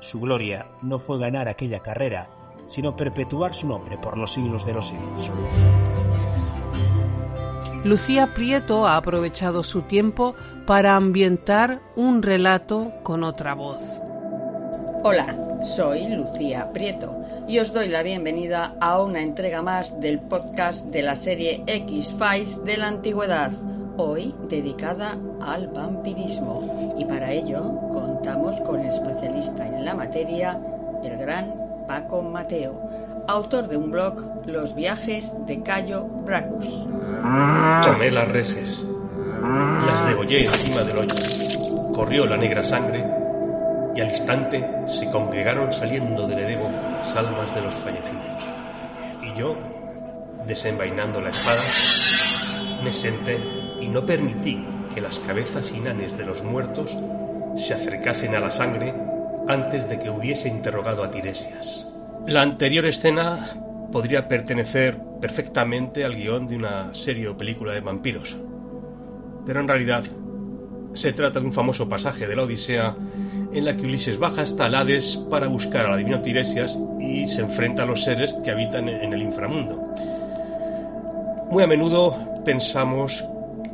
Su 0.00 0.20
gloria 0.20 0.66
no 0.82 0.98
fue 0.98 1.18
ganar 1.18 1.48
aquella 1.48 1.80
carrera, 1.80 2.28
sino 2.66 2.96
perpetuar 2.96 3.54
su 3.54 3.66
nombre 3.66 3.98
por 3.98 4.18
los 4.18 4.32
siglos 4.32 4.66
de 4.66 4.74
los 4.74 4.88
siglos. 4.88 5.30
Lucía 7.84 8.34
Prieto 8.34 8.86
ha 8.86 8.96
aprovechado 8.96 9.62
su 9.62 9.82
tiempo 9.82 10.34
para 10.66 10.96
ambientar 10.96 11.80
un 11.94 12.22
relato 12.22 12.92
con 13.02 13.22
otra 13.22 13.54
voz. 13.54 13.82
Hola, 15.04 15.60
soy 15.76 16.08
Lucía 16.08 16.72
Prieto 16.72 17.16
y 17.46 17.60
os 17.60 17.72
doy 17.72 17.88
la 17.88 18.02
bienvenida 18.02 18.74
a 18.80 19.00
una 19.00 19.22
entrega 19.22 19.62
más 19.62 20.00
del 20.00 20.18
podcast 20.18 20.84
de 20.86 21.02
la 21.02 21.14
serie 21.14 21.62
X-Files 21.66 22.64
de 22.64 22.76
la 22.76 22.88
Antigüedad, 22.88 23.52
hoy 23.96 24.34
dedicada 24.48 25.16
al 25.40 25.68
vampirismo. 25.68 26.94
Y 26.98 27.04
para 27.04 27.32
ello 27.32 27.62
contamos 27.92 28.60
con 28.60 28.80
el 28.80 28.88
especialista 28.88 29.66
en 29.66 29.84
la 29.84 29.94
materia, 29.94 30.58
el 31.04 31.16
gran 31.16 31.54
Paco 31.86 32.22
Mateo, 32.22 32.80
autor 33.28 33.68
de 33.68 33.76
un 33.76 33.90
blog 33.90 34.46
Los 34.46 34.74
viajes 34.74 35.32
de 35.46 35.62
Cayo 35.62 36.04
Bracus. 36.04 36.86
Tomé 37.82 38.10
las 38.10 38.28
reses, 38.28 38.84
las 39.86 40.06
degollé 40.08 40.46
encima 40.46 40.82
del 40.82 40.98
hoyo, 40.98 41.92
corrió 41.92 42.26
la 42.26 42.36
negra 42.36 42.62
sangre 42.62 43.04
y 43.94 44.00
al 44.00 44.10
instante 44.10 44.64
se 44.88 45.10
congregaron 45.10 45.72
saliendo 45.72 46.26
del 46.26 46.40
edebo 46.40 46.68
las 47.14 47.54
de 47.54 47.62
los 47.62 47.74
fallecidos. 47.76 48.42
Y 49.22 49.38
yo, 49.38 49.56
desenvainando 50.46 51.20
la 51.20 51.30
espada, 51.30 51.62
me 52.84 52.92
senté 52.92 53.55
y 53.86 53.88
no 53.88 54.04
permití 54.04 54.64
que 54.94 55.00
las 55.00 55.20
cabezas 55.20 55.72
inanes 55.72 56.18
de 56.18 56.26
los 56.26 56.42
muertos 56.42 56.96
se 57.54 57.74
acercasen 57.74 58.34
a 58.34 58.40
la 58.40 58.50
sangre 58.50 58.92
antes 59.46 59.88
de 59.88 60.00
que 60.00 60.10
hubiese 60.10 60.48
interrogado 60.48 61.04
a 61.04 61.10
Tiresias. 61.10 61.86
La 62.26 62.42
anterior 62.42 62.84
escena 62.86 63.56
podría 63.92 64.26
pertenecer 64.26 64.98
perfectamente 65.20 66.04
al 66.04 66.16
guion 66.16 66.48
de 66.48 66.56
una 66.56 66.92
serie 66.94 67.28
o 67.28 67.36
película 67.36 67.72
de 67.72 67.80
vampiros, 67.80 68.36
pero 69.46 69.60
en 69.60 69.68
realidad 69.68 70.02
se 70.94 71.12
trata 71.12 71.38
de 71.38 71.46
un 71.46 71.52
famoso 71.52 71.88
pasaje 71.88 72.26
de 72.26 72.34
la 72.34 72.42
Odisea 72.42 72.96
en 73.52 73.64
la 73.64 73.76
que 73.76 73.86
Ulises 73.86 74.18
baja 74.18 74.42
hasta 74.42 74.66
el 74.66 74.74
Hades 74.74 75.16
para 75.30 75.46
buscar 75.46 75.86
a 75.86 75.90
la 75.90 75.96
divina 75.96 76.22
Tiresias 76.22 76.76
y 77.00 77.28
se 77.28 77.42
enfrenta 77.42 77.84
a 77.84 77.86
los 77.86 78.02
seres 78.02 78.32
que 78.44 78.50
habitan 78.50 78.88
en 78.88 79.12
el 79.12 79.22
inframundo. 79.22 79.94
Muy 81.50 81.62
a 81.62 81.66
menudo 81.68 82.42
pensamos 82.44 83.24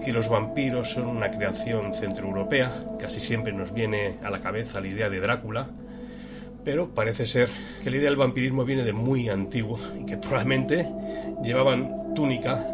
que 0.05 0.13
los 0.13 0.29
vampiros 0.29 0.91
son 0.91 1.07
una 1.07 1.31
creación 1.31 1.95
centroeuropea, 1.95 2.85
casi 2.99 3.21
siempre 3.21 3.53
nos 3.53 3.73
viene 3.73 4.19
a 4.23 4.31
la 4.31 4.41
cabeza 4.41 4.81
la 4.81 4.89
idea 4.89 5.09
de 5.09 5.21
Drácula, 5.21 5.69
pero 6.65 6.89
parece 6.95 7.27
ser 7.27 7.49
que 7.83 7.91
la 7.91 7.97
idea 7.97 8.09
del 8.09 8.19
vampirismo 8.19 8.65
viene 8.65 8.85
de 8.85 8.93
muy 8.93 9.29
antiguo 9.29 9.79
y 10.01 10.07
que 10.07 10.17
probablemente 10.17 10.89
llevaban 11.43 12.15
túnica 12.15 12.67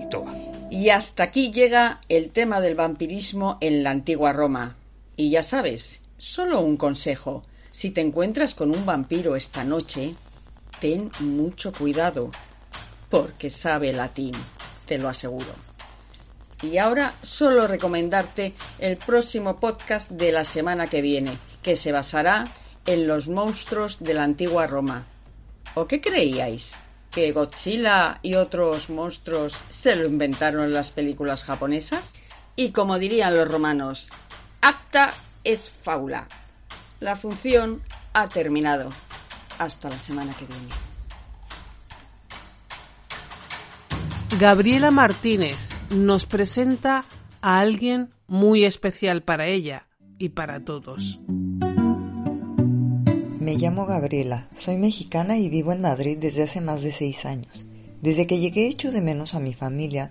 y 0.00 0.08
toga. 0.08 0.34
Y 0.70 0.90
hasta 0.90 1.24
aquí 1.24 1.50
llega 1.52 2.00
el 2.08 2.30
tema 2.30 2.60
del 2.60 2.74
vampirismo 2.74 3.58
en 3.60 3.82
la 3.82 3.90
antigua 3.90 4.32
Roma. 4.32 4.76
Y 5.16 5.30
ya 5.30 5.42
sabes, 5.42 6.00
solo 6.16 6.60
un 6.60 6.76
consejo. 6.76 7.42
Si 7.72 7.90
te 7.90 8.00
encuentras 8.00 8.54
con 8.54 8.70
un 8.70 8.86
vampiro 8.86 9.36
esta 9.36 9.64
noche, 9.64 10.14
ten 10.80 11.10
mucho 11.20 11.72
cuidado, 11.72 12.30
porque 13.10 13.50
sabe 13.50 13.92
latín, 13.92 14.32
te 14.86 14.98
lo 14.98 15.08
aseguro. 15.08 15.69
Y 16.62 16.76
ahora 16.76 17.14
solo 17.22 17.66
recomendarte 17.66 18.54
el 18.78 18.96
próximo 18.98 19.58
podcast 19.58 20.10
de 20.10 20.30
la 20.30 20.44
semana 20.44 20.88
que 20.88 21.00
viene, 21.00 21.38
que 21.62 21.74
se 21.74 21.90
basará 21.90 22.44
en 22.86 23.06
los 23.06 23.28
monstruos 23.28 23.98
de 24.00 24.14
la 24.14 24.24
antigua 24.24 24.66
Roma. 24.66 25.06
¿O 25.74 25.86
qué 25.86 26.00
creíais? 26.00 26.74
¿Que 27.10 27.32
Godzilla 27.32 28.18
y 28.22 28.34
otros 28.34 28.90
monstruos 28.90 29.56
se 29.68 29.96
lo 29.96 30.06
inventaron 30.06 30.64
en 30.64 30.74
las 30.74 30.90
películas 30.90 31.44
japonesas? 31.44 32.12
Y 32.56 32.72
como 32.72 32.98
dirían 32.98 33.36
los 33.36 33.48
romanos, 33.48 34.10
acta 34.60 35.14
es 35.44 35.70
fábula. 35.70 36.28
La 37.00 37.16
función 37.16 37.82
ha 38.12 38.28
terminado. 38.28 38.90
Hasta 39.58 39.88
la 39.88 39.98
semana 39.98 40.34
que 40.38 40.46
viene. 40.46 40.68
Gabriela 44.38 44.90
Martínez 44.90 45.69
nos 45.90 46.24
presenta 46.26 47.04
a 47.42 47.58
alguien 47.58 48.10
muy 48.28 48.64
especial 48.64 49.22
para 49.22 49.46
ella 49.46 49.86
y 50.18 50.30
para 50.30 50.64
todos. 50.64 51.18
Me 53.40 53.56
llamo 53.56 53.86
Gabriela, 53.86 54.48
soy 54.54 54.76
mexicana 54.76 55.36
y 55.36 55.48
vivo 55.48 55.72
en 55.72 55.80
Madrid 55.80 56.18
desde 56.20 56.44
hace 56.44 56.60
más 56.60 56.82
de 56.82 56.92
seis 56.92 57.24
años. 57.26 57.64
Desde 58.00 58.26
que 58.26 58.38
llegué 58.38 58.68
echo 58.68 58.92
de 58.92 59.02
menos 59.02 59.34
a 59.34 59.40
mi 59.40 59.52
familia, 59.52 60.10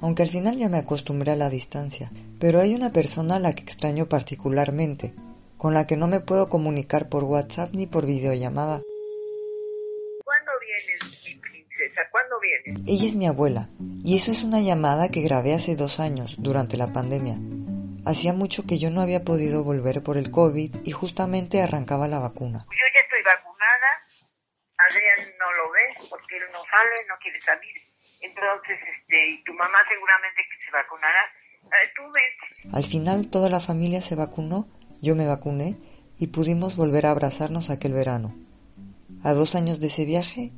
aunque 0.00 0.22
al 0.22 0.30
final 0.30 0.56
ya 0.56 0.68
me 0.68 0.78
acostumbré 0.78 1.32
a 1.32 1.36
la 1.36 1.50
distancia, 1.50 2.10
pero 2.38 2.60
hay 2.60 2.74
una 2.74 2.92
persona 2.92 3.36
a 3.36 3.40
la 3.40 3.54
que 3.54 3.62
extraño 3.62 4.06
particularmente, 4.06 5.14
con 5.56 5.74
la 5.74 5.86
que 5.86 5.96
no 5.96 6.08
me 6.08 6.20
puedo 6.20 6.48
comunicar 6.48 7.08
por 7.08 7.24
WhatsApp 7.24 7.74
ni 7.74 7.86
por 7.86 8.06
videollamada. 8.06 8.82
¿Cuándo 10.24 10.52
vienes, 10.60 10.98
mi 11.22 11.62
Ella 12.86 13.06
es 13.06 13.14
mi 13.14 13.26
abuela, 13.26 13.68
y 14.04 14.16
eso 14.16 14.30
es 14.30 14.42
una 14.42 14.60
llamada 14.60 15.08
que 15.08 15.22
grabé 15.22 15.54
hace 15.54 15.76
dos 15.76 16.00
años, 16.00 16.36
durante 16.38 16.76
la 16.76 16.92
pandemia. 16.92 17.36
Hacía 18.06 18.32
mucho 18.32 18.66
que 18.66 18.78
yo 18.78 18.90
no 18.90 19.02
había 19.02 19.24
podido 19.24 19.62
volver 19.62 20.02
por 20.02 20.16
el 20.16 20.30
COVID 20.30 20.76
y 20.84 20.90
justamente 20.90 21.60
arrancaba 21.60 22.08
la 22.08 22.18
vacuna. 22.18 22.66
Yo 22.70 22.86
ya 22.94 23.00
estoy 23.00 23.22
vacunada, 23.22 23.90
Adrián 24.78 25.34
no 25.38 25.52
lo 25.52 25.70
ve 25.70 26.08
porque 26.08 26.36
él 26.36 26.44
no 26.52 26.58
sale, 26.64 27.06
no 27.08 27.14
quiere 27.20 27.38
salir. 27.40 27.76
Entonces, 28.20 28.78
este, 28.96 29.30
y 29.30 29.44
tu 29.44 29.52
mamá 29.54 29.78
seguramente 29.88 30.42
que 30.48 30.64
se 30.64 30.70
vacunará. 30.70 31.24
Eh, 31.64 31.92
tú 31.94 32.02
ves. 32.12 32.74
Al 32.74 32.84
final 32.84 33.28
toda 33.30 33.50
la 33.50 33.60
familia 33.60 34.00
se 34.00 34.16
vacunó, 34.16 34.68
yo 35.02 35.14
me 35.14 35.26
vacuné 35.26 35.76
y 36.18 36.28
pudimos 36.28 36.76
volver 36.76 37.06
a 37.06 37.10
abrazarnos 37.10 37.70
aquel 37.70 37.92
verano. 37.92 38.34
A 39.24 39.32
dos 39.32 39.54
años 39.54 39.80
de 39.80 39.88
ese 39.88 40.04
viaje, 40.04 40.52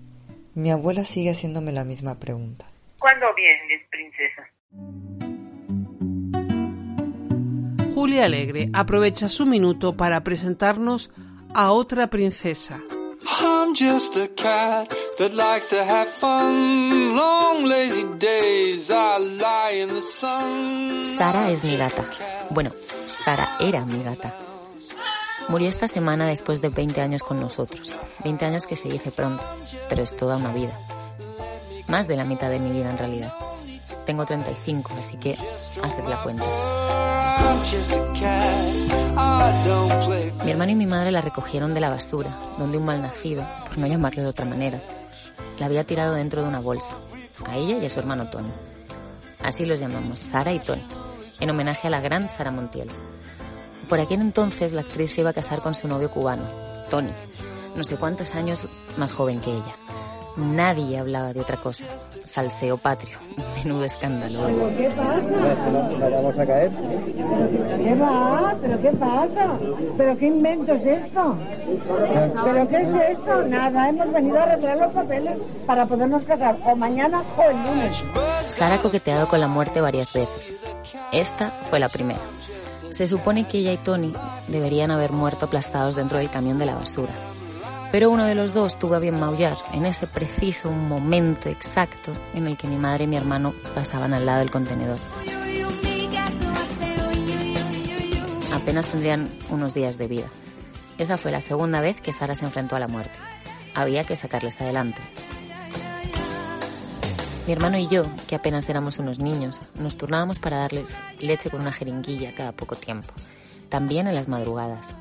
mi 0.54 0.70
abuela 0.70 1.04
sigue 1.04 1.30
haciéndome 1.30 1.72
la 1.72 1.84
misma 1.84 2.18
pregunta. 2.18 2.66
¿Cuándo 2.98 3.26
vienes, 3.34 3.82
princesa? 3.90 4.48
Julia 7.94 8.24
Alegre 8.24 8.68
aprovecha 8.72 9.28
su 9.28 9.46
minuto 9.46 9.96
para 9.96 10.22
presentarnos 10.22 11.10
a 11.54 11.70
otra 11.72 12.08
princesa. 12.08 12.80
I'm 13.24 13.74
just 13.74 14.16
a 14.16 14.28
cat 14.34 14.92
that 15.18 15.32
likes 15.32 15.68
to 15.68 15.84
have 15.84 16.08
fun. 16.20 17.14
Long 17.14 17.64
lazy 17.64 18.04
days 18.18 18.90
I 18.90 19.18
lie 19.18 19.82
in 19.82 19.88
the 19.88 20.02
sun. 20.02 21.04
Sara 21.04 21.50
es 21.50 21.64
mi 21.64 21.76
gata. 21.76 22.04
Bueno, 22.50 22.72
Sara 23.04 23.56
era 23.60 23.84
mi 23.84 24.02
gata. 24.02 24.51
Murió 25.48 25.68
esta 25.68 25.88
semana 25.88 26.26
después 26.26 26.62
de 26.62 26.68
20 26.68 27.00
años 27.00 27.22
con 27.22 27.40
nosotros. 27.40 27.94
20 28.24 28.44
años 28.44 28.66
que 28.66 28.76
se 28.76 28.88
dice 28.88 29.10
pronto, 29.10 29.44
pero 29.88 30.02
es 30.02 30.16
toda 30.16 30.36
una 30.36 30.52
vida. 30.52 30.72
Más 31.88 32.08
de 32.08 32.16
la 32.16 32.24
mitad 32.24 32.50
de 32.50 32.58
mi 32.58 32.70
vida 32.70 32.90
en 32.90 32.98
realidad. 32.98 33.34
Tengo 34.06 34.24
35, 34.24 34.94
así 34.98 35.16
que 35.16 35.36
haced 35.82 36.04
la 36.06 36.20
cuenta. 36.20 36.44
Mi 40.44 40.50
hermano 40.50 40.72
y 40.72 40.74
mi 40.74 40.86
madre 40.86 41.12
la 41.12 41.20
recogieron 41.20 41.74
de 41.74 41.80
la 41.80 41.90
basura, 41.90 42.36
donde 42.58 42.78
un 42.78 42.84
malnacido, 42.84 43.44
por 43.68 43.78
no 43.78 43.86
llamarlo 43.86 44.22
de 44.22 44.28
otra 44.28 44.44
manera, 44.44 44.80
la 45.58 45.66
había 45.66 45.84
tirado 45.84 46.14
dentro 46.14 46.42
de 46.42 46.48
una 46.48 46.60
bolsa, 46.60 46.94
a 47.46 47.56
ella 47.56 47.78
y 47.78 47.86
a 47.86 47.90
su 47.90 48.00
hermano 48.00 48.30
Tony. 48.30 48.50
Así 49.40 49.66
los 49.66 49.80
llamamos, 49.80 50.20
Sara 50.20 50.52
y 50.52 50.60
Tony, 50.60 50.84
en 51.40 51.50
homenaje 51.50 51.88
a 51.88 51.90
la 51.90 52.00
gran 52.00 52.30
Sara 52.30 52.50
Montiel. 52.50 52.88
Por 53.92 54.00
aquel 54.00 54.22
entonces 54.22 54.72
la 54.72 54.80
actriz 54.80 55.12
se 55.12 55.20
iba 55.20 55.28
a 55.28 55.34
casar 55.34 55.60
con 55.60 55.74
su 55.74 55.86
novio 55.86 56.10
cubano, 56.10 56.44
Tony, 56.88 57.12
no 57.76 57.84
sé 57.84 57.98
cuántos 57.98 58.34
años 58.34 58.66
más 58.96 59.12
joven 59.12 59.38
que 59.42 59.50
ella. 59.50 59.76
Nadie 60.36 60.98
hablaba 60.98 61.32
de 61.32 61.40
otra 61.40 61.56
cosa. 61.56 61.84
Salseo 62.24 62.76
patrio. 62.78 63.18
Menudo 63.56 63.84
escándalo. 63.84 64.40
¿Pero 64.46 64.76
qué 64.76 64.90
pasa? 64.90 66.10
vamos 66.10 66.38
a 66.38 66.46
caer? 66.46 66.70
¿Qué 66.70 67.94
va? 67.94 68.54
¿Pero 68.60 68.80
qué 68.80 68.90
pasa? 68.92 69.58
¿Pero 69.96 70.18
qué 70.18 70.26
invento 70.26 70.72
es 70.72 70.86
esto? 70.86 71.36
¿Pero 72.44 72.68
qué 72.68 72.76
es 72.76 73.18
esto? 73.18 73.42
Nada, 73.48 73.88
hemos 73.88 74.12
venido 74.12 74.38
a 74.38 74.42
arreglar 74.44 74.76
los 74.78 74.92
papeles 74.92 75.36
para 75.66 75.86
podernos 75.86 76.22
casar 76.24 76.56
o 76.64 76.74
mañana 76.76 77.22
o 77.36 77.42
el 77.42 77.56
lunes. 77.64 78.02
Sara 78.46 78.76
ha 78.76 78.80
coqueteado 78.80 79.28
con 79.28 79.40
la 79.40 79.48
muerte 79.48 79.80
varias 79.80 80.12
veces. 80.12 80.54
Esta 81.12 81.50
fue 81.50 81.78
la 81.78 81.88
primera. 81.88 82.20
Se 82.90 83.06
supone 83.06 83.44
que 83.44 83.58
ella 83.58 83.72
y 83.72 83.78
Tony 83.78 84.14
deberían 84.48 84.90
haber 84.90 85.12
muerto 85.12 85.46
aplastados 85.46 85.96
dentro 85.96 86.18
del 86.18 86.30
camión 86.30 86.58
de 86.58 86.66
la 86.66 86.74
basura 86.74 87.12
pero 87.92 88.10
uno 88.10 88.24
de 88.24 88.34
los 88.34 88.54
dos 88.54 88.78
tuvo 88.78 88.94
a 88.94 88.98
bien 88.98 89.20
maullar 89.20 89.54
en 89.74 89.84
ese 89.84 90.06
preciso 90.06 90.72
momento 90.72 91.50
exacto 91.50 92.10
en 92.34 92.46
el 92.46 92.56
que 92.56 92.66
mi 92.66 92.76
madre 92.76 93.04
y 93.04 93.06
mi 93.06 93.16
hermano 93.16 93.54
pasaban 93.74 94.14
al 94.14 94.24
lado 94.24 94.38
del 94.38 94.50
contenedor. 94.50 94.98
Apenas 98.50 98.88
tendrían 98.88 99.28
unos 99.50 99.74
días 99.74 99.98
de 99.98 100.08
vida. 100.08 100.26
Esa 100.96 101.18
fue 101.18 101.32
la 101.32 101.42
segunda 101.42 101.82
vez 101.82 102.00
que 102.00 102.12
Sara 102.12 102.34
se 102.34 102.46
enfrentó 102.46 102.76
a 102.76 102.80
la 102.80 102.88
muerte. 102.88 103.18
Había 103.74 104.04
que 104.04 104.16
sacarles 104.16 104.58
adelante. 104.60 105.00
Mi 107.46 107.52
hermano 107.52 107.76
y 107.76 107.88
yo, 107.88 108.06
que 108.26 108.36
apenas 108.36 108.68
éramos 108.70 109.00
unos 109.00 109.18
niños, 109.18 109.62
nos 109.74 109.98
turnábamos 109.98 110.38
para 110.38 110.58
darles 110.58 111.02
leche 111.18 111.50
con 111.50 111.60
una 111.60 111.72
jeringuilla 111.72 112.34
cada 112.34 112.52
poco 112.52 112.74
tiempo, 112.76 113.12
también 113.68 114.06
en 114.06 114.14
las 114.14 114.28
madrugadas. 114.28 114.94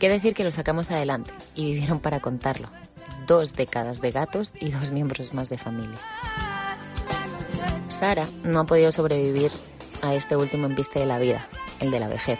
Qué 0.00 0.08
decir 0.08 0.34
que 0.34 0.44
lo 0.44 0.50
sacamos 0.50 0.90
adelante 0.90 1.30
y 1.54 1.66
vivieron 1.66 2.00
para 2.00 2.20
contarlo. 2.20 2.70
Dos 3.26 3.54
décadas 3.54 4.00
de 4.00 4.10
gatos 4.10 4.54
y 4.58 4.70
dos 4.70 4.92
miembros 4.92 5.34
más 5.34 5.50
de 5.50 5.58
familia. 5.58 5.98
Sara 7.88 8.26
no 8.42 8.60
ha 8.60 8.64
podido 8.64 8.90
sobrevivir 8.92 9.52
a 10.00 10.14
este 10.14 10.36
último 10.36 10.64
embiste 10.64 11.00
de 11.00 11.04
la 11.04 11.18
vida, 11.18 11.46
el 11.80 11.90
de 11.90 12.00
la 12.00 12.08
vejez. 12.08 12.38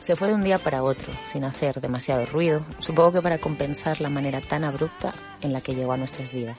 Se 0.00 0.16
fue 0.16 0.28
de 0.28 0.34
un 0.34 0.44
día 0.44 0.58
para 0.58 0.82
otro, 0.82 1.10
sin 1.24 1.44
hacer 1.44 1.80
demasiado 1.80 2.26
ruido, 2.26 2.60
supongo 2.78 3.12
que 3.12 3.22
para 3.22 3.38
compensar 3.38 4.02
la 4.02 4.10
manera 4.10 4.42
tan 4.42 4.62
abrupta 4.62 5.14
en 5.40 5.54
la 5.54 5.62
que 5.62 5.74
llegó 5.74 5.92
a 5.92 5.96
nuestras 5.96 6.34
vidas. 6.34 6.58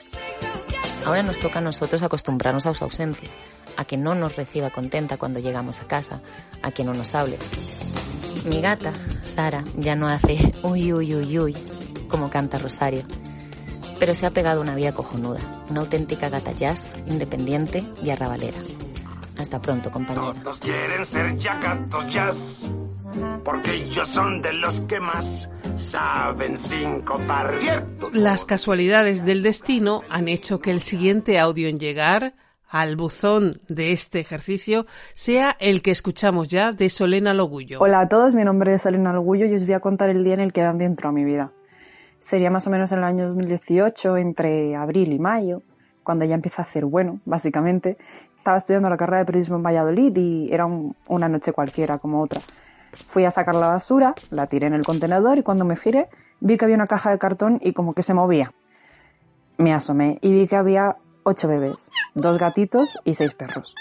Ahora 1.06 1.22
nos 1.22 1.38
toca 1.38 1.60
a 1.60 1.62
nosotros 1.62 2.02
acostumbrarnos 2.02 2.66
a 2.66 2.74
su 2.74 2.82
ausencia, 2.82 3.28
a 3.76 3.84
que 3.84 3.96
no 3.96 4.16
nos 4.16 4.34
reciba 4.34 4.70
contenta 4.70 5.16
cuando 5.16 5.38
llegamos 5.38 5.80
a 5.80 5.86
casa, 5.86 6.20
a 6.60 6.72
que 6.72 6.82
no 6.82 6.92
nos 6.92 7.14
hable, 7.14 7.38
mi 8.44 8.60
gata, 8.60 8.92
Sara, 9.22 9.64
ya 9.76 9.94
no 9.94 10.08
hace 10.08 10.52
uy, 10.62 10.92
uy, 10.92 11.14
uy, 11.14 11.38
uy, 11.38 11.56
como 12.08 12.30
canta 12.30 12.58
Rosario. 12.58 13.02
Pero 13.98 14.14
se 14.14 14.26
ha 14.26 14.30
pegado 14.30 14.60
una 14.60 14.74
vida 14.74 14.92
cojonuda, 14.92 15.40
una 15.70 15.80
auténtica 15.80 16.28
gata 16.28 16.52
jazz, 16.52 16.90
independiente 17.06 17.84
y 18.02 18.10
arrabalera. 18.10 18.58
Hasta 19.38 19.60
pronto, 19.60 19.90
compañera. 19.90 20.34
Todos 20.42 20.58
quieren 20.58 21.06
ser 21.06 21.36
ya 21.38 21.58
gatos 21.58 22.04
jazz, 22.12 22.36
porque 23.44 23.74
ellos 23.74 24.08
son 24.12 24.42
de 24.42 24.52
los 24.54 24.80
que 24.82 24.98
más 25.00 25.48
saben. 25.76 26.58
¿cierto? 26.58 28.10
Las 28.12 28.44
casualidades 28.44 29.24
del 29.24 29.42
destino 29.42 30.02
han 30.10 30.28
hecho 30.28 30.60
que 30.60 30.70
el 30.70 30.80
siguiente 30.80 31.38
audio 31.38 31.68
en 31.68 31.78
llegar 31.78 32.34
al 32.72 32.96
buzón 32.96 33.52
de 33.68 33.92
este 33.92 34.18
ejercicio 34.18 34.86
sea 35.14 35.54
el 35.60 35.82
que 35.82 35.90
escuchamos 35.90 36.48
ya 36.48 36.72
de 36.72 36.88
Solena 36.88 37.34
Logullo. 37.34 37.80
Hola 37.80 38.00
a 38.00 38.08
todos, 38.08 38.34
mi 38.34 38.44
nombre 38.44 38.72
es 38.72 38.82
Solena 38.82 39.12
Logullo 39.12 39.44
y 39.44 39.54
os 39.54 39.66
voy 39.66 39.74
a 39.74 39.80
contar 39.80 40.08
el 40.08 40.24
día 40.24 40.34
en 40.34 40.40
el 40.40 40.54
que 40.54 40.62
Dan 40.62 40.80
entró 40.80 41.10
a 41.10 41.12
mi 41.12 41.22
vida. 41.22 41.52
Sería 42.18 42.50
más 42.50 42.66
o 42.66 42.70
menos 42.70 42.90
en 42.92 42.98
el 42.98 43.04
año 43.04 43.28
2018, 43.28 44.16
entre 44.16 44.74
abril 44.74 45.12
y 45.12 45.18
mayo, 45.18 45.62
cuando 46.02 46.24
ya 46.24 46.34
empieza 46.34 46.62
a 46.62 46.64
hacer 46.64 46.86
bueno, 46.86 47.20
básicamente. 47.26 47.98
Estaba 48.38 48.56
estudiando 48.56 48.88
la 48.88 48.96
carrera 48.96 49.18
de 49.18 49.26
periodismo 49.26 49.56
en 49.56 49.62
Valladolid 49.62 50.16
y 50.16 50.50
era 50.50 50.66
una 50.66 51.28
noche 51.28 51.52
cualquiera 51.52 51.98
como 51.98 52.22
otra. 52.22 52.40
Fui 52.92 53.26
a 53.26 53.30
sacar 53.30 53.54
la 53.54 53.66
basura, 53.66 54.14
la 54.30 54.46
tiré 54.46 54.68
en 54.68 54.74
el 54.74 54.84
contenedor 54.84 55.36
y 55.36 55.42
cuando 55.42 55.66
me 55.66 55.76
giré 55.76 56.08
vi 56.40 56.56
que 56.56 56.64
había 56.64 56.76
una 56.76 56.86
caja 56.86 57.10
de 57.10 57.18
cartón 57.18 57.58
y 57.62 57.74
como 57.74 57.92
que 57.92 58.02
se 58.02 58.14
movía. 58.14 58.54
Me 59.58 59.74
asomé 59.74 60.18
y 60.22 60.32
vi 60.32 60.46
que 60.46 60.56
había 60.56 60.96
ocho 61.22 61.48
bebés, 61.48 61.90
dos 62.14 62.38
gatitos 62.38 63.00
y 63.04 63.14
seis 63.14 63.32
perros. 63.34 63.74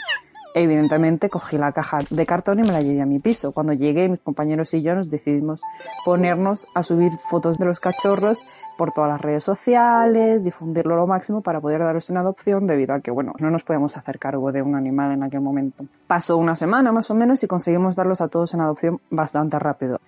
Evidentemente 0.54 1.30
cogí 1.30 1.58
la 1.58 1.72
caja 1.72 2.00
de 2.10 2.26
cartón 2.26 2.60
y 2.60 2.64
me 2.64 2.74
la 2.74 2.82
llevé 2.82 3.02
a 3.02 3.06
mi 3.06 3.20
piso. 3.20 3.54
Cuando 3.54 3.74
llegué, 3.74 4.10
mis 4.10 4.20
compañeros 4.20 4.74
y 4.74 4.82
yo 4.82 4.96
nos 4.96 5.10
decidimos 5.10 5.62
ponernos 6.04 6.68
a 6.76 6.84
subir 6.84 7.14
fotos 7.30 7.58
de 7.58 7.66
los 7.66 7.80
cachorros 7.80 8.42
por 8.78 8.92
todas 8.92 9.12
las 9.12 9.22
redes 9.22 9.44
sociales, 9.44 10.44
difundirlo 10.44 10.96
lo 10.96 11.08
máximo 11.08 11.42
para 11.42 11.62
poder 11.62 11.80
daros 11.80 12.10
una 12.10 12.22
adopción 12.22 12.68
debido 12.68 12.94
a 12.94 13.00
que, 13.00 13.12
bueno, 13.12 13.34
no 13.40 13.52
nos 13.52 13.64
podemos 13.64 13.96
hacer 13.96 14.18
cargo 14.20 14.52
de 14.52 14.62
un 14.62 14.76
animal 14.76 15.12
en 15.12 15.24
aquel 15.24 15.42
momento. 15.42 15.86
Pasó 16.08 16.38
una 16.38 16.56
semana 16.56 16.92
más 16.92 17.12
o 17.12 17.16
menos 17.16 17.44
y 17.44 17.48
conseguimos 17.48 17.96
darlos 17.96 18.22
a 18.22 18.28
todos 18.28 18.54
en 18.54 18.62
adopción 18.62 19.00
bastante 19.10 19.60
rápido. 19.60 20.00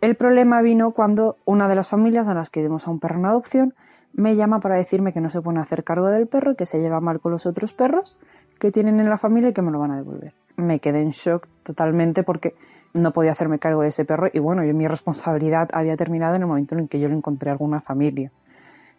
El 0.00 0.16
problema 0.16 0.62
vino 0.62 0.92
cuando 0.92 1.36
una 1.44 1.66
de 1.66 1.74
las 1.74 1.88
familias 1.88 2.28
a 2.28 2.34
las 2.34 2.50
que 2.50 2.62
dimos 2.62 2.86
a 2.86 2.90
un 2.90 3.00
perro 3.00 3.16
en 3.16 3.26
adopción 3.26 3.74
me 4.12 4.36
llama 4.36 4.60
para 4.60 4.76
decirme 4.76 5.12
que 5.12 5.20
no 5.20 5.30
se 5.30 5.40
pone 5.40 5.60
a 5.60 5.62
hacer 5.62 5.84
cargo 5.84 6.08
del 6.08 6.26
perro 6.26 6.56
que 6.56 6.66
se 6.66 6.78
lleva 6.78 7.00
mal 7.00 7.20
con 7.20 7.32
los 7.32 7.46
otros 7.46 7.72
perros 7.72 8.16
que 8.58 8.70
tienen 8.70 9.00
en 9.00 9.08
la 9.08 9.16
familia 9.16 9.50
y 9.50 9.52
que 9.52 9.62
me 9.62 9.70
lo 9.70 9.78
van 9.78 9.92
a 9.92 9.96
devolver. 9.96 10.34
Me 10.56 10.80
quedé 10.80 11.00
en 11.00 11.10
shock 11.10 11.48
totalmente 11.62 12.22
porque 12.22 12.54
no 12.92 13.12
podía 13.12 13.32
hacerme 13.32 13.58
cargo 13.58 13.82
de 13.82 13.88
ese 13.88 14.04
perro 14.04 14.28
y 14.32 14.38
bueno, 14.38 14.64
yo, 14.64 14.74
mi 14.74 14.86
responsabilidad 14.86 15.68
había 15.72 15.96
terminado 15.96 16.34
en 16.34 16.42
el 16.42 16.48
momento 16.48 16.76
en 16.76 16.88
que 16.88 17.00
yo 17.00 17.08
lo 17.08 17.16
encontré 17.16 17.50
a 17.50 17.52
alguna 17.52 17.80
familia. 17.80 18.30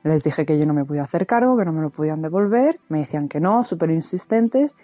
Les 0.04 0.24
dije 0.24 0.46
que 0.46 0.58
yo 0.58 0.66
no 0.66 0.74
me 0.74 0.84
podía 0.84 1.04
hacer 1.04 1.28
cargo, 1.28 1.56
que 1.58 1.66
no 1.66 1.72
me 1.72 1.82
lo 1.82 1.92
podían 1.92 2.22
devolver, 2.22 2.80
me 2.90 3.00
decían 3.00 3.28
que 3.28 3.40
no, 3.40 3.64
súper 3.64 3.92
insistentes, 3.92 4.76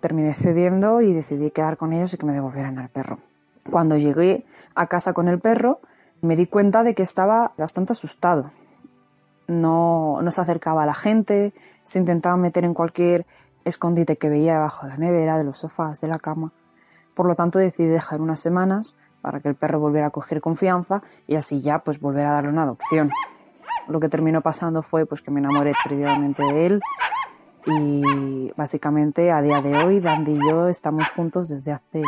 terminé 0.00 0.34
cediendo 0.34 1.00
y 1.00 1.14
decidí 1.14 1.50
quedar 1.50 1.78
con 1.78 1.94
ellos 1.94 2.12
y 2.12 2.18
que 2.18 2.26
me 2.26 2.34
devolvieran 2.34 2.78
al 2.78 2.90
perro. 2.90 3.18
Cuando 3.70 3.96
llegué 3.96 4.44
a 4.74 4.86
casa 4.86 5.14
con 5.14 5.28
el 5.28 5.40
perro, 5.40 5.80
me 6.20 6.36
di 6.36 6.46
cuenta 6.46 6.82
de 6.82 6.94
que 6.94 7.02
estaba 7.02 7.52
bastante 7.56 7.92
asustado. 7.92 8.50
No, 9.50 10.22
no 10.22 10.30
se 10.30 10.40
acercaba 10.40 10.84
a 10.84 10.86
la 10.86 10.94
gente, 10.94 11.52
se 11.82 11.98
intentaba 11.98 12.36
meter 12.36 12.64
en 12.64 12.72
cualquier 12.72 13.26
escondite 13.64 14.16
que 14.16 14.28
veía 14.28 14.54
debajo 14.54 14.86
de 14.86 14.92
la 14.92 14.96
nevera, 14.96 15.38
de 15.38 15.44
los 15.44 15.58
sofás, 15.58 16.00
de 16.00 16.08
la 16.08 16.18
cama. 16.18 16.52
Por 17.14 17.26
lo 17.26 17.34
tanto 17.34 17.58
decidí 17.58 17.88
dejar 17.88 18.20
unas 18.20 18.40
semanas 18.40 18.94
para 19.20 19.40
que 19.40 19.48
el 19.48 19.56
perro 19.56 19.80
volviera 19.80 20.06
a 20.06 20.10
coger 20.10 20.40
confianza 20.40 21.02
y 21.26 21.34
así 21.34 21.60
ya 21.60 21.80
pues 21.80 22.00
volver 22.00 22.26
a 22.26 22.32
darle 22.32 22.50
una 22.50 22.62
adopción. 22.62 23.10
Lo 23.88 23.98
que 23.98 24.08
terminó 24.08 24.40
pasando 24.40 24.82
fue 24.82 25.04
pues 25.04 25.20
que 25.20 25.32
me 25.32 25.40
enamoré 25.40 25.72
perdidamente 25.82 26.42
de 26.44 26.66
él 26.66 26.80
y 27.66 28.52
básicamente 28.56 29.30
a 29.30 29.42
día 29.42 29.60
de 29.60 29.76
hoy 29.76 30.00
Dandy 30.00 30.32
y 30.32 30.48
yo 30.48 30.68
estamos 30.68 31.08
juntos 31.10 31.48
desde 31.48 31.72
hace 31.72 32.02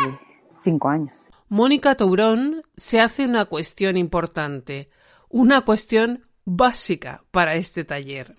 cinco 0.62 0.88
años. 0.88 1.30
Mónica 1.48 1.96
Tourón 1.96 2.62
se 2.76 3.00
hace 3.00 3.26
una 3.26 3.46
cuestión 3.46 3.96
importante, 3.96 4.88
una 5.28 5.62
cuestión 5.62 6.24
básica 6.44 7.24
para 7.30 7.54
este 7.54 7.84
taller. 7.84 8.34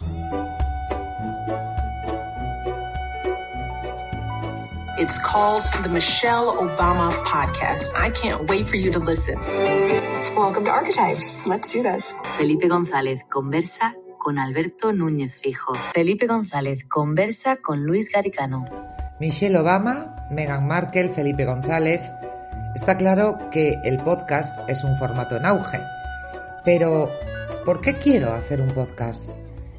It's 4.99 5.17
called 5.19 5.63
the 5.81 5.89
Michelle 5.89 6.53
Obama 6.59 7.11
Podcast. 7.25 7.91
I 7.95 8.11
can't 8.11 8.47
wait 8.47 8.67
for 8.67 8.77
you 8.77 8.91
to 8.91 8.99
listen. 8.99 9.39
Welcome 10.35 10.65
to 10.65 10.71
Archetypes. 10.71 11.37
Let's 11.47 11.67
do 11.69 11.81
this. 11.81 12.15
Felipe 12.37 12.67
González 12.67 13.23
conversa 13.29 13.95
con 14.19 14.37
Alberto 14.37 14.93
Núñez 14.93 15.33
Fijo. 15.41 15.73
Felipe 15.93 16.27
González 16.27 16.85
conversa 16.87 17.57
con 17.57 17.85
Luis 17.85 18.11
Garicano. 18.11 18.65
Michelle 19.19 19.57
Obama, 19.57 20.27
Meghan 20.29 20.67
Markle, 20.67 21.09
Felipe 21.09 21.45
González. 21.45 22.01
Está 22.75 22.95
claro 22.95 23.37
que 23.51 23.79
el 23.83 23.97
podcast 23.97 24.57
es 24.69 24.83
un 24.83 24.97
formato 24.97 25.35
en 25.37 25.45
auge. 25.45 25.79
Pero, 26.65 27.09
¿por 27.65 27.81
qué 27.81 27.95
quiero 27.95 28.33
hacer 28.33 28.61
un 28.61 28.69
podcast? 28.69 29.29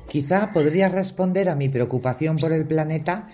Quizá 0.09 0.53
podría 0.53 0.91
responder 0.91 1.49
a 1.49 1.55
mi 1.55 1.71
preocupación 1.71 2.37
por 2.37 2.53
el 2.53 2.69
planeta 2.69 3.29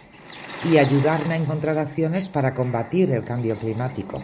y 0.71 0.79
ayudarme 0.79 1.35
a 1.35 1.37
encontrar 1.37 1.77
acciones 1.77 2.29
para 2.29 2.55
combatir 2.55 3.11
el 3.11 3.25
cambio 3.25 3.57
climático. 3.57 4.19